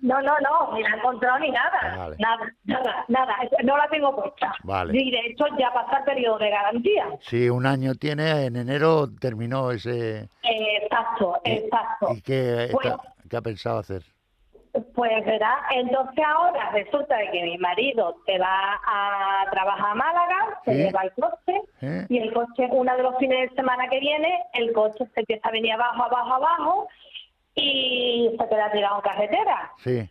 No, 0.03 0.21
no, 0.21 0.35
no, 0.41 0.75
ni 0.75 0.83
la 0.83 0.91
he 0.91 0.99
encontrado 0.99 1.39
ni 1.39 1.51
nada. 1.51 1.97
Vale. 1.97 2.17
Nada, 2.19 2.45
nada, 2.65 3.05
nada. 3.09 3.37
No 3.63 3.77
la 3.77 3.89
tengo 3.89 4.15
puesta. 4.17 4.53
Vale. 4.65 4.93
Y 4.99 5.11
de 5.13 5.21
hecho 5.29 5.45
ya 5.59 5.73
pasa 5.73 5.99
el 5.99 6.05
periodo 6.05 6.39
de 6.39 6.51
garantía. 6.51 7.07
Sí, 7.21 7.49
un 7.49 7.65
año 7.67 7.95
tiene, 7.95 8.47
en 8.47 8.57
enero 8.57 9.07
terminó 9.21 9.71
ese... 9.71 10.29
Exacto, 10.43 11.41
¿Y- 11.45 11.53
exacto. 11.53 12.09
¿Y 12.17 12.21
qué, 12.21 12.69
Pues- 12.73 12.87
está- 12.87 12.99
qué 13.31 13.37
ha 13.37 13.41
pensado 13.43 13.79
hacer? 13.79 14.03
Pues 14.95 15.23
verdad, 15.27 15.55
entonces 15.75 16.25
ahora 16.27 16.71
resulta 16.73 17.15
de 17.19 17.31
que 17.31 17.43
mi 17.43 17.59
marido 17.59 18.17
se 18.25 18.39
va 18.39 18.81
a 18.87 19.45
trabajar 19.51 19.91
a 19.91 19.95
Málaga, 19.95 20.61
se 20.65 20.75
lleva 20.75 21.03
el 21.03 21.13
coche 21.13 21.61
¿Eh? 21.83 22.07
y 22.09 22.17
el 22.19 22.33
coche, 22.33 22.69
uno 22.71 22.97
de 22.97 23.03
los 23.03 23.15
fines 23.19 23.51
de 23.51 23.55
semana 23.57 23.87
que 23.91 24.01
viene, 24.01 24.35
el 24.55 24.73
coche 24.73 25.05
se 25.13 25.21
empieza 25.21 25.47
a 25.47 25.53
venir 25.53 25.73
abajo, 25.75 26.05
abajo, 26.05 26.35
abajo 26.37 26.89
y 27.55 28.31
se 28.39 28.49
queda 28.49 28.71
tirado 28.73 28.97
en 28.97 29.03
carretera. 29.03 29.73
Sí, 29.79 30.09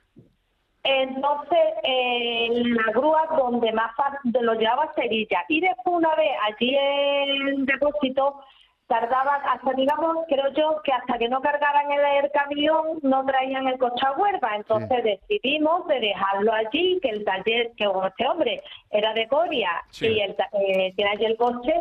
Entonces, 0.83 1.59
eh, 1.83 2.49
la 2.51 2.91
grúa 2.91 3.23
donde 3.37 3.71
más 3.71 3.91
lo 4.23 4.53
llevaba 4.55 4.85
a 4.85 4.93
Sevilla. 4.93 5.43
Y 5.47 5.61
después, 5.61 5.95
una 5.97 6.13
vez 6.15 6.31
allí 6.47 6.75
en 6.75 7.65
depósito, 7.65 8.41
tardaban 8.87 9.41
hasta, 9.47 9.71
digamos, 9.73 10.17
creo 10.27 10.51
yo, 10.53 10.81
que 10.83 10.91
hasta 10.91 11.17
que 11.17 11.29
no 11.29 11.39
cargaran 11.39 11.89
el, 11.91 12.25
el 12.25 12.31
camión, 12.31 12.99
no 13.03 13.23
traían 13.25 13.67
el 13.67 13.77
coche 13.77 14.05
a 14.05 14.11
Huelva. 14.13 14.55
Entonces 14.55 15.03
decidimos 15.03 15.87
de 15.87 15.99
dejarlo 15.99 16.51
allí, 16.51 16.99
que 17.01 17.09
el 17.09 17.23
taller, 17.23 17.71
que 17.77 17.85
este 18.07 18.27
hombre 18.27 18.61
era 18.89 19.13
de 19.13 19.27
Coria 19.27 19.69
Sí. 19.91 20.07
y 20.07 20.19
eh, 20.19 20.93
tiene 20.95 21.11
allí 21.11 21.25
el 21.25 21.37
coche, 21.37 21.73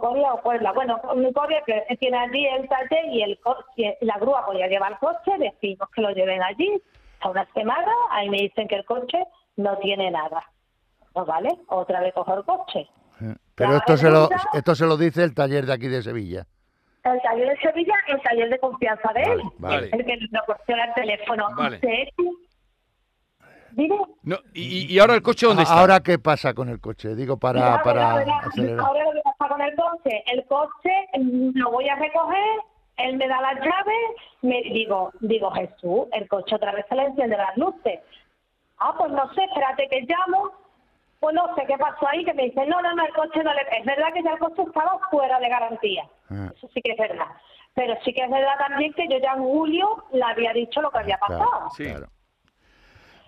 Coria 0.00 0.34
o 0.34 0.42
Puebla. 0.42 0.72
Bueno, 0.72 1.00
en 1.14 1.32
Coria 1.32 1.62
que 1.66 1.96
tiene 1.96 2.18
allí 2.18 2.46
el 2.46 2.68
taller 2.68 3.06
y 3.10 3.22
el 3.22 3.38
coche, 3.40 3.96
la 4.02 4.18
grúa 4.18 4.44
podía 4.44 4.66
llevar 4.66 4.92
el 4.92 4.98
coche, 4.98 5.32
decimos 5.38 5.88
que 5.94 6.02
lo 6.02 6.10
lleven 6.10 6.42
allí 6.42 6.80
a 7.20 7.30
una 7.30 7.46
semana, 7.52 7.90
ahí 8.10 8.28
me 8.28 8.38
dicen 8.38 8.68
que 8.68 8.76
el 8.76 8.84
coche 8.84 9.18
no 9.56 9.76
tiene 9.78 10.10
nada. 10.10 10.42
Pues 11.12 11.26
vale, 11.26 11.48
otra 11.68 12.00
vez 12.00 12.12
cojo 12.14 12.34
el 12.34 12.44
coche. 12.44 12.80
¿eh? 13.22 13.34
Pero 13.54 13.76
esto 13.76 13.96
se, 13.96 14.10
lo, 14.10 14.28
esto 14.52 14.74
se 14.74 14.86
lo 14.86 14.96
dice 14.96 15.24
el 15.24 15.34
taller 15.34 15.66
de 15.66 15.72
aquí 15.72 15.88
de 15.88 16.02
Sevilla. 16.02 16.46
El 17.04 17.20
taller 17.22 17.48
de 17.48 17.56
Sevilla, 17.56 17.94
el 18.08 18.20
taller 18.20 18.50
de 18.50 18.58
confianza 18.58 19.10
de 19.14 19.22
él, 19.22 19.42
Vale, 19.58 19.76
vale. 19.76 19.90
el 19.92 20.04
que 20.04 20.16
nos 20.30 20.44
proporciona 20.44 20.84
el 20.84 20.94
teléfono. 20.94 21.48
Vale. 21.56 21.78
De 21.78 22.02
hecho, 22.02 22.22
No, 24.22 24.36
y, 24.54 24.92
y- 24.94 24.98
ahora 24.98 25.14
el 25.14 25.22
coche 25.22 25.46
dónde 25.46 25.62
está? 25.62 25.78
Ahora, 25.80 26.00
¿qué 26.00 26.18
pasa 26.18 26.54
con 26.54 26.68
el 26.68 26.80
coche? 26.80 27.14
Digo, 27.14 27.36
para, 27.38 27.60
Mira, 27.60 27.82
para 27.82 28.38
acelerar. 28.38 28.80
Ahora 28.86 29.04
lo 29.04 29.12
que 29.12 29.20
pasa 29.38 29.48
con 29.52 29.60
el 29.62 29.74
coche, 29.76 30.24
el 30.26 30.46
coche 30.46 31.08
mm, 31.18 31.50
lo 31.58 31.70
voy 31.70 31.88
a 31.88 31.96
recoger, 31.96 32.60
él 32.96 33.16
me 33.16 33.28
da 33.28 33.40
las 33.40 33.54
llaves, 33.56 34.16
me 34.42 34.60
digo, 34.62 35.10
digo 35.20 35.50
Jesús, 35.52 36.06
el 36.12 36.28
coche 36.28 36.56
otra 36.56 36.72
vez 36.72 36.84
se 36.88 36.94
le 36.96 37.04
enciende 37.04 37.36
las 37.36 37.56
luces. 37.56 38.00
Ah, 38.78 38.94
pues 38.98 39.10
no 39.12 39.32
sé, 39.34 39.44
espérate 39.44 39.88
que 39.88 40.00
llamo. 40.02 40.50
Pues 41.20 41.34
no 41.34 41.52
sé 41.56 41.64
qué 41.66 41.76
pasó 41.76 42.06
ahí, 42.06 42.24
que 42.24 42.32
me 42.32 42.44
dice, 42.44 42.64
no, 42.66 42.80
no, 42.80 42.94
no, 42.94 43.04
el 43.04 43.12
coche 43.12 43.42
no 43.42 43.52
le... 43.52 43.62
Es 43.76 43.84
verdad 43.84 44.12
que 44.14 44.22
ya 44.22 44.34
el 44.34 44.38
coche 44.38 44.62
estaba 44.62 45.00
fuera 45.10 45.40
de 45.40 45.48
garantía. 45.48 46.08
Ah. 46.30 46.48
Eso 46.54 46.68
sí 46.72 46.80
que 46.80 46.92
es 46.92 46.96
verdad. 46.98 47.26
Pero 47.74 47.94
sí 48.04 48.12
que 48.14 48.22
es 48.22 48.30
verdad 48.30 48.54
también 48.56 48.92
que 48.92 49.08
yo 49.08 49.18
ya 49.18 49.32
en 49.32 49.42
julio 49.42 50.04
le 50.12 50.22
había 50.22 50.52
dicho 50.52 50.80
lo 50.80 50.92
que 50.92 50.98
había 50.98 51.18
pasado. 51.18 51.48
Claro, 51.50 51.70
Sí. 51.76 51.84
claro. 51.86 52.06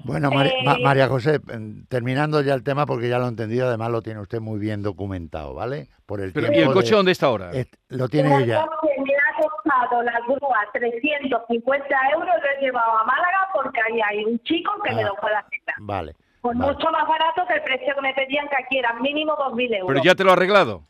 Bueno, 0.05 0.31
Mari- 0.31 0.53
Ma- 0.65 0.75
Eh, 0.75 0.83
María 0.83 1.09
José, 1.09 1.41
terminando 1.89 2.41
ya 2.43 2.55
el 2.55 2.63
tema, 2.63 2.87
porque 2.87 3.09
ya 3.09 3.19
lo 3.19 3.27
he 3.27 3.29
entendido, 3.29 3.69
además 3.69 3.91
lo 3.91 4.03
tiene 4.03 4.21
usted 4.21 4.41
muy 4.41 4.59
bien 4.59 4.83
documentado, 4.83 5.55
¿vale? 5.55 5.89
Por 6.07 6.21
el 6.21 6.33
Pero, 6.33 6.53
¿Y 6.53 6.59
el 6.59 6.73
coche 6.73 6.91
de- 6.91 6.97
dónde 6.97 7.13
está 7.13 7.27
ahora? 7.27 7.51
est- 7.53 7.75
lo 7.89 8.09
tiene 8.09 8.31
coche 8.31 8.47
me 8.47 9.15
ha 9.15 9.37
costado 9.41 10.03
la 10.03 10.21
grúa 10.27 10.59
350 10.73 11.97
euros, 12.15 12.29
lo 12.43 12.51
he 12.59 12.65
llevado 12.65 12.99
a 12.99 13.05
Málaga 13.05 13.49
porque 13.53 13.81
ahí 13.81 14.01
hay 14.01 14.25
un 14.25 14.39
chico 14.41 14.73
que 14.83 14.95
me 14.95 15.03
Ah. 15.03 15.07
lo 15.09 15.15
puede 15.17 15.35
arreglar. 15.37 15.77
Vale. 15.81 16.15
Por 16.41 16.57
vale. 16.57 16.73
mucho 16.73 16.91
más 16.91 17.07
barato 17.07 17.43
que 17.47 17.55
el 17.55 17.63
precio 17.63 17.95
que 17.95 18.01
me 18.01 18.15
pedían, 18.15 18.49
que 18.49 18.57
aquí 18.57 18.79
era 18.79 18.95
mínimo 18.95 19.35
2.000 19.37 19.73
euros. 19.75 19.89
Pero 19.89 20.03
ya 20.03 20.15
te 20.15 20.25
lo 20.25 20.31
ha 20.31 20.33
arreglado. 20.33 20.85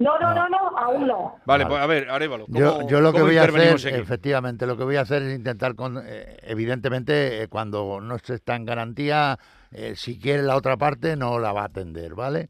No, 0.00 0.16
no, 0.20 0.32
no, 0.32 0.48
no, 0.48 0.78
aún 0.78 1.08
no. 1.08 1.40
Vale, 1.44 1.64
Vale. 1.64 1.66
pues 1.66 1.80
a 1.80 1.86
ver, 1.86 2.08
Arévalo. 2.08 2.46
Yo, 2.48 2.86
yo 2.86 3.00
lo 3.00 3.12
que 3.12 3.20
voy 3.20 3.36
a 3.36 3.44
hacer, 3.44 3.74
aquí? 3.74 3.88
efectivamente, 3.88 4.64
lo 4.64 4.76
que 4.76 4.84
voy 4.84 4.94
a 4.94 5.00
hacer 5.00 5.22
es 5.22 5.34
intentar, 5.36 5.74
con, 5.74 6.00
eh, 6.04 6.36
evidentemente, 6.42 7.42
eh, 7.42 7.48
cuando 7.48 8.00
no 8.00 8.16
se 8.20 8.34
está 8.34 8.54
en 8.54 8.64
garantía, 8.64 9.38
eh, 9.72 9.94
si 9.96 10.20
quiere 10.20 10.44
la 10.44 10.54
otra 10.54 10.76
parte, 10.76 11.16
no 11.16 11.40
la 11.40 11.52
va 11.52 11.62
a 11.62 11.66
atender, 11.66 12.14
¿vale? 12.14 12.48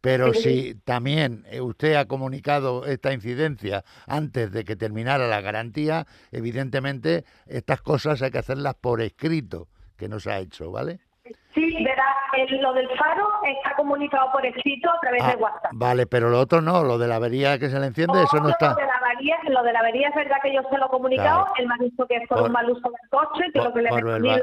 Pero 0.00 0.32
si 0.32 0.76
también 0.84 1.44
usted 1.60 1.96
ha 1.96 2.06
comunicado 2.06 2.86
esta 2.86 3.12
incidencia 3.12 3.84
antes 4.06 4.52
de 4.52 4.64
que 4.64 4.76
terminara 4.76 5.26
la 5.26 5.40
garantía, 5.40 6.06
evidentemente 6.30 7.24
estas 7.46 7.82
cosas 7.82 8.22
hay 8.22 8.30
que 8.30 8.38
hacerlas 8.38 8.76
por 8.76 9.02
escrito, 9.02 9.66
que 9.96 10.08
no 10.08 10.20
se 10.20 10.30
ha 10.30 10.38
hecho, 10.38 10.70
¿vale? 10.70 11.00
Sí, 11.58 11.84
verá, 11.84 12.04
el- 12.36 12.60
lo 12.60 12.72
del 12.72 12.88
faro 12.96 13.28
está 13.44 13.74
comunicado 13.74 14.30
por 14.30 14.46
escrito 14.46 14.88
a 14.90 15.00
través 15.00 15.22
Ah, 15.24 15.30
de 15.30 15.36
WhatsApp. 15.36 15.70
vale, 15.74 16.06
pero 16.06 16.28
lo 16.30 16.38
otro 16.38 16.60
no, 16.60 16.84
lo 16.84 16.98
de 16.98 17.08
la 17.08 17.16
avería 17.16 17.58
que 17.58 17.68
se 17.68 17.80
le 17.80 17.86
enciende, 17.86 18.22
eso 18.22 18.36
no 18.36 18.44
Lo 18.44 18.48
está. 18.50 18.74
de 18.74 18.86
la 18.86 18.94
avería, 18.94 19.36
lo 19.48 19.62
de 19.64 19.72
la 19.72 19.80
avería 19.80 20.08
es 20.08 20.14
verdad 20.14 20.36
que 20.42 20.54
yo 20.54 20.60
se 20.70 20.78
lo 20.78 20.86
he 20.86 20.88
comunicado, 20.88 21.44
Claro. 21.46 21.52
él 21.58 21.66
me 21.66 21.74
ha 21.74 21.78
dicho 21.84 22.06
que 22.06 22.16
es 22.16 22.28
por, 22.28 22.38
Por- 22.38 22.46
un 22.46 22.52
mal 22.52 22.70
uso 22.70 22.88
del 22.88 23.10
coche, 23.10 23.44
que 23.52 23.58
por- 23.58 23.68
lo 23.68 23.74
que 23.74 23.82
le 23.82 23.88
he 23.88 23.92
respondido. 23.92 24.36
va- 24.36 24.42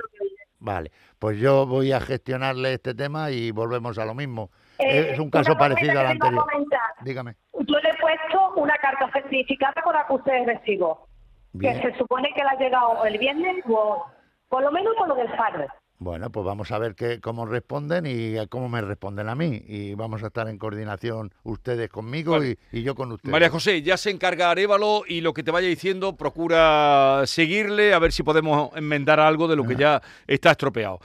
Vale, 0.59 0.91
pues 1.19 1.37
yo 1.39 1.65
voy 1.67 1.91
a 1.91 1.99
gestionarle 2.01 2.73
este 2.73 2.93
tema 2.95 3.29
y 3.31 3.51
volvemos 3.51 3.97
a 3.99 4.05
lo 4.05 4.13
mismo. 4.15 4.49
Eh, 4.79 5.11
es 5.13 5.19
un 5.19 5.29
caso 5.29 5.55
parecido 5.57 5.93
que 5.93 5.99
al 5.99 6.07
anterior. 6.07 6.43
comentar. 6.49 6.81
Dígame. 7.01 7.35
Yo 7.53 7.79
le 7.79 7.89
he 7.89 7.97
puesto 8.01 8.53
una 8.55 8.73
carta 8.77 9.09
certificada 9.13 9.81
con 9.83 9.95
acuse 9.95 10.31
de 10.31 10.45
recibo, 10.45 11.07
Bien. 11.53 11.79
que 11.81 11.91
se 11.91 11.97
supone 11.97 12.29
que 12.33 12.41
le 12.43 12.49
ha 12.49 12.55
llegado 12.57 13.05
el 13.05 13.17
viernes 13.17 13.63
o 13.69 14.05
por 14.49 14.63
lo 14.63 14.71
menos 14.71 14.93
con 14.97 15.07
lo 15.09 15.15
del 15.15 15.29
faro. 15.37 15.65
Bueno, 15.97 16.29
pues 16.29 16.45
vamos 16.45 16.71
a 16.71 16.77
ver 16.77 16.93
qué, 16.93 17.21
cómo 17.21 17.45
responden 17.45 18.05
y 18.05 18.37
a 18.37 18.47
cómo 18.47 18.67
me 18.67 18.81
responden 18.81 19.29
a 19.29 19.35
mí. 19.35 19.63
Y 19.65 19.93
vamos 19.95 20.23
a 20.23 20.27
estar 20.27 20.47
en 20.49 20.57
coordinación 20.57 21.33
ustedes 21.43 21.89
conmigo 21.89 22.33
Vale. 22.33 22.57
y, 22.71 22.79
y 22.79 22.83
yo 22.83 22.95
con 22.95 23.13
ustedes. 23.13 23.31
María 23.31 23.49
José, 23.49 23.81
ya 23.81 23.95
se 23.95 24.09
encarga 24.09 24.51
Arévalo 24.51 25.03
y 25.07 25.21
lo 25.21 25.33
que 25.33 25.41
te 25.41 25.51
vaya 25.51 25.67
diciendo, 25.69 26.17
procura 26.17 27.21
seguirle 27.25 27.93
a 27.93 27.99
ver 27.99 28.11
si 28.11 28.23
podemos 28.23 28.75
enmendar 28.75 29.21
algo 29.21 29.47
de 29.47 29.55
lo 29.55 29.63
que 29.63 29.75
ya 29.77 30.01
está 30.27 30.51
estropeado. 30.51 30.99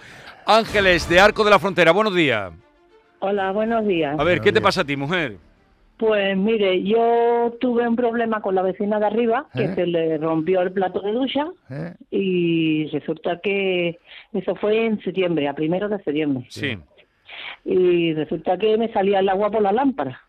Ángeles, 0.46 1.08
de 1.08 1.20
Arco 1.20 1.44
de 1.44 1.50
la 1.50 1.60
Frontera, 1.60 1.92
buenos 1.92 2.14
días. 2.14 2.52
Hola, 3.20 3.52
buenos 3.52 3.86
días. 3.86 4.14
A 4.18 4.24
ver, 4.24 4.38
Buenos 4.38 4.44
¿qué 4.44 4.52
te 4.52 4.60
pasa 4.60 4.80
a 4.80 4.84
ti, 4.84 4.96
mujer? 4.96 5.38
Pues 6.00 6.34
mire, 6.34 6.82
yo 6.82 7.54
tuve 7.60 7.86
un 7.86 7.94
problema 7.94 8.40
con 8.40 8.54
la 8.54 8.62
vecina 8.62 8.98
de 8.98 9.04
arriba, 9.04 9.48
que 9.52 9.64
¿Eh? 9.64 9.74
se 9.74 9.86
le 9.86 10.16
rompió 10.16 10.62
el 10.62 10.72
plato 10.72 11.00
de 11.02 11.12
ducha 11.12 11.46
¿Eh? 11.68 11.92
y 12.10 12.86
resulta 12.86 13.38
que 13.40 13.98
eso 14.32 14.54
fue 14.56 14.86
en 14.86 14.98
septiembre, 15.02 15.46
a 15.46 15.52
primero 15.52 15.90
de 15.90 16.02
septiembre. 16.02 16.46
Sí. 16.48 16.78
Y 17.66 18.14
resulta 18.14 18.56
que 18.56 18.78
me 18.78 18.90
salía 18.94 19.18
el 19.20 19.28
agua 19.28 19.50
por 19.50 19.60
la 19.60 19.72
lámpara. 19.72 20.22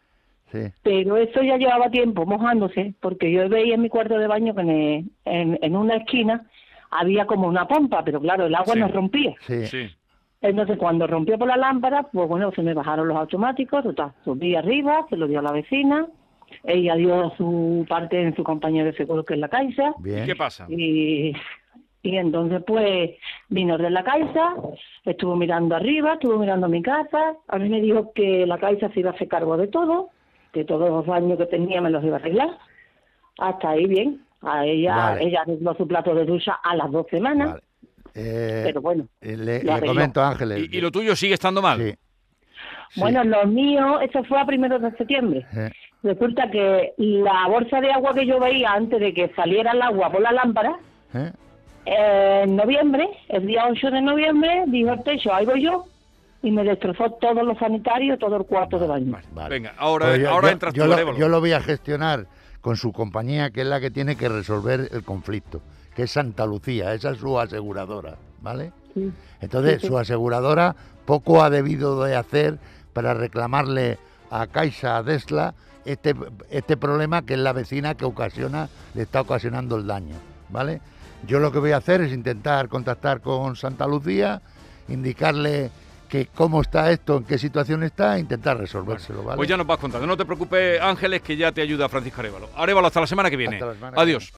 Sí. 0.51 0.59
Pero 0.83 1.15
eso 1.15 1.41
ya 1.41 1.55
llevaba 1.55 1.89
tiempo 1.89 2.25
mojándose, 2.25 2.93
porque 2.99 3.31
yo 3.31 3.47
veía 3.47 3.75
en 3.75 3.81
mi 3.81 3.87
cuarto 3.87 4.17
de 4.17 4.27
baño 4.27 4.53
que 4.53 4.61
en, 4.61 5.09
en, 5.23 5.57
en 5.61 5.75
una 5.77 5.95
esquina 5.95 6.45
había 6.89 7.25
como 7.25 7.47
una 7.47 7.65
pompa, 7.65 8.03
pero 8.03 8.19
claro, 8.19 8.47
el 8.47 8.55
agua 8.55 8.73
Sí. 8.73 8.79
no 8.81 8.89
rompía. 8.89 9.33
Sí. 9.47 9.87
Entonces, 10.41 10.77
cuando 10.77 11.05
rompió 11.05 11.37
por 11.37 11.47
la 11.47 11.57
lámpara, 11.57 12.03
pues 12.03 12.27
bueno, 12.27 12.51
se 12.51 12.63
me 12.63 12.73
bajaron 12.73 13.07
los 13.07 13.17
automáticos, 13.17 13.83
total, 13.83 14.11
subí 14.23 14.55
arriba, 14.55 15.05
se 15.09 15.15
lo 15.17 15.27
dio 15.27 15.39
a 15.39 15.43
la 15.43 15.51
vecina, 15.51 16.07
ella 16.63 16.95
dio 16.95 17.31
su 17.37 17.85
parte 17.87 18.21
en 18.21 18.35
su 18.35 18.43
compañero 18.43 18.85
de 18.85 18.93
seguro 18.97 19.23
que 19.23 19.35
es 19.35 19.39
la 19.39 19.49
Caixa, 19.49 19.93
¿Y 20.03 20.25
qué 20.25 20.35
pasa? 20.35 20.65
y, 20.67 21.33
y 22.01 22.17
entonces 22.17 22.63
pues 22.65 23.11
vino 23.49 23.77
de 23.77 23.91
la 23.91 24.03
Caixa, 24.03 24.55
estuvo 25.05 25.35
mirando 25.35 25.75
arriba, 25.75 26.13
estuvo 26.13 26.39
mirando 26.39 26.67
mi 26.67 26.81
casa, 26.81 27.35
a 27.47 27.57
mí 27.59 27.69
me 27.69 27.79
dijo 27.79 28.11
que 28.13 28.45
la 28.47 28.57
Caixa 28.57 28.89
se 28.89 29.01
iba 29.01 29.11
a 29.11 29.13
hacer 29.13 29.27
cargo 29.27 29.57
de 29.57 29.67
todo, 29.67 30.09
que 30.53 30.65
todos 30.65 30.89
los 30.89 31.05
daños 31.05 31.37
que 31.37 31.45
tenía 31.45 31.81
me 31.81 31.91
los 31.91 32.03
iba 32.03 32.15
a 32.17 32.19
arreglar, 32.19 32.49
hasta 33.37 33.69
ahí 33.69 33.85
bien, 33.85 34.25
a 34.41 34.65
ella, 34.65 34.95
Vale. 34.95 35.23
ella 35.23 35.41
arregló 35.41 35.75
su 35.75 35.87
plato 35.87 36.15
de 36.15 36.25
ducha 36.25 36.53
a 36.63 36.75
las 36.75 36.91
dos 36.91 37.05
semanas, 37.11 37.49
Vale. 37.51 37.63
Eh, 38.13 38.61
pero 38.65 38.81
bueno. 38.81 39.07
eh, 39.21 39.37
le, 39.37 39.63
le 39.63 39.81
comento, 39.85 40.21
Ángeles. 40.21 40.67
¿Y, 40.71 40.77
y 40.77 40.81
lo 40.81 40.91
tuyo 40.91 41.15
sigue 41.15 41.33
estando 41.33 41.61
mal? 41.61 41.79
Sí. 41.79 41.95
Sí. 42.93 42.99
Bueno, 42.99 43.23
lo 43.23 43.45
mío, 43.47 44.01
eso 44.01 44.21
fue 44.25 44.39
a 44.39 44.45
primeros 44.45 44.81
de 44.81 44.91
septiembre. 44.97 45.45
Eh, 45.55 45.71
Resulta 46.03 46.49
que 46.51 46.93
la 46.97 47.47
bolsa 47.47 47.79
de 47.79 47.91
agua 47.91 48.13
que 48.13 48.25
yo 48.25 48.39
veía 48.39 48.73
antes 48.73 48.99
de 48.99 49.13
que 49.13 49.29
saliera 49.35 49.71
el 49.71 49.81
agua 49.81 50.11
por 50.11 50.19
la 50.21 50.31
lámpara, 50.31 50.75
en 51.85 52.55
noviembre, 52.55 53.07
el 53.29 53.47
día 53.47 53.65
8 53.69 53.91
de 53.91 54.01
noviembre, 54.01 54.63
dijo 54.67 54.91
el 54.93 55.03
techo, 55.03 55.33
ahí 55.33 55.45
voy 55.45 55.63
yo, 55.63 55.85
y 56.43 56.51
me 56.51 56.63
destrozó 56.63 57.11
todos 57.21 57.43
los 57.45 57.57
sanitarios, 57.57 58.19
todo 58.19 58.37
el 58.37 58.43
cuarto 58.45 58.77
de 58.79 58.87
baño. 58.87 59.17
Vale. 59.31 59.49
Venga, 59.49 59.73
ahora, 59.77 60.07
Pues 60.07 60.19
yo- 60.21 60.29
ahora 60.29 60.47
yo- 60.47 60.53
entras 60.53 60.73
yo 60.73 60.83
tú, 60.85 60.89
lo, 60.89 61.17
yo 61.17 61.29
lo 61.29 61.39
voy 61.39 61.51
a 61.53 61.61
gestionar 61.61 62.25
con 62.61 62.77
su 62.77 62.91
compañía, 62.91 63.49
que 63.51 63.61
es 63.61 63.67
la 63.67 63.79
que 63.79 63.89
tiene 63.91 64.15
que 64.15 64.29
resolver 64.29 64.89
el 64.91 65.03
conflicto, 65.03 65.61
que 65.95 66.03
es 66.03 66.11
Santa 66.11 66.45
Lucía, 66.45 66.93
esa 66.93 67.11
es 67.11 67.17
su 67.19 67.39
aseguradora, 67.39 68.15
¿vale? 68.41 68.71
Sí. 68.93 69.11
Entonces, 69.41 69.75
Sí, 69.75 69.81
sí. 69.81 69.87
su 69.87 69.97
aseguradora 69.97 70.75
poco 71.05 71.43
ha 71.43 71.49
debido 71.49 72.03
de 72.03 72.15
hacer 72.15 72.59
para 72.93 73.13
reclamarle 73.13 73.97
a 74.29 74.47
Caixa 74.47 75.01
Desla 75.03 75.53
este, 75.85 76.15
este 76.49 76.77
problema 76.77 77.23
que 77.23 77.33
es 77.33 77.39
la 77.39 77.53
vecina 77.53 77.95
que 77.95 78.05
ocasiona, 78.05 78.69
le 78.93 79.01
está 79.03 79.21
ocasionando 79.21 79.77
el 79.77 79.87
daño, 79.87 80.15
¿vale? 80.49 80.81
Yo 81.27 81.39
lo 81.39 81.51
que 81.51 81.59
voy 81.59 81.71
a 81.71 81.77
hacer 81.77 82.01
es 82.01 82.11
intentar 82.13 82.67
contactar 82.69 83.21
con 83.21 83.55
Santa 83.55 83.87
Lucía, 83.87 84.41
indicarle 84.87 85.71
que 86.07 86.25
cómo 86.27 86.61
está 86.61 86.91
esto, 86.91 87.17
en 87.17 87.23
qué 87.23 87.37
situación 87.37 87.83
está, 87.83 88.17
e 88.17 88.19
intentar 88.19 88.57
resolvérselo, 88.57 89.23
¿vale? 89.23 89.37
Pues 89.37 89.47
ya 89.47 89.55
nos 89.55 89.65
vas 89.65 89.77
contando. 89.79 90.05
No 90.05 90.17
te 90.17 90.25
preocupes, 90.25 90.81
Ángeles, 90.81 91.21
que 91.21 91.37
ya 91.37 91.53
te 91.53 91.61
ayuda 91.61 91.87
Francisco 91.87 92.19
Arevalo. 92.19 92.49
Arevalo, 92.55 92.87
hasta 92.87 92.99
la 92.99 93.07
semana 93.07 93.29
que 93.29 93.37
viene. 93.37 93.55
Hasta 93.55 93.67
la 93.67 93.73
semana 93.75 93.95
que 93.95 94.01
Adiós. 94.01 94.29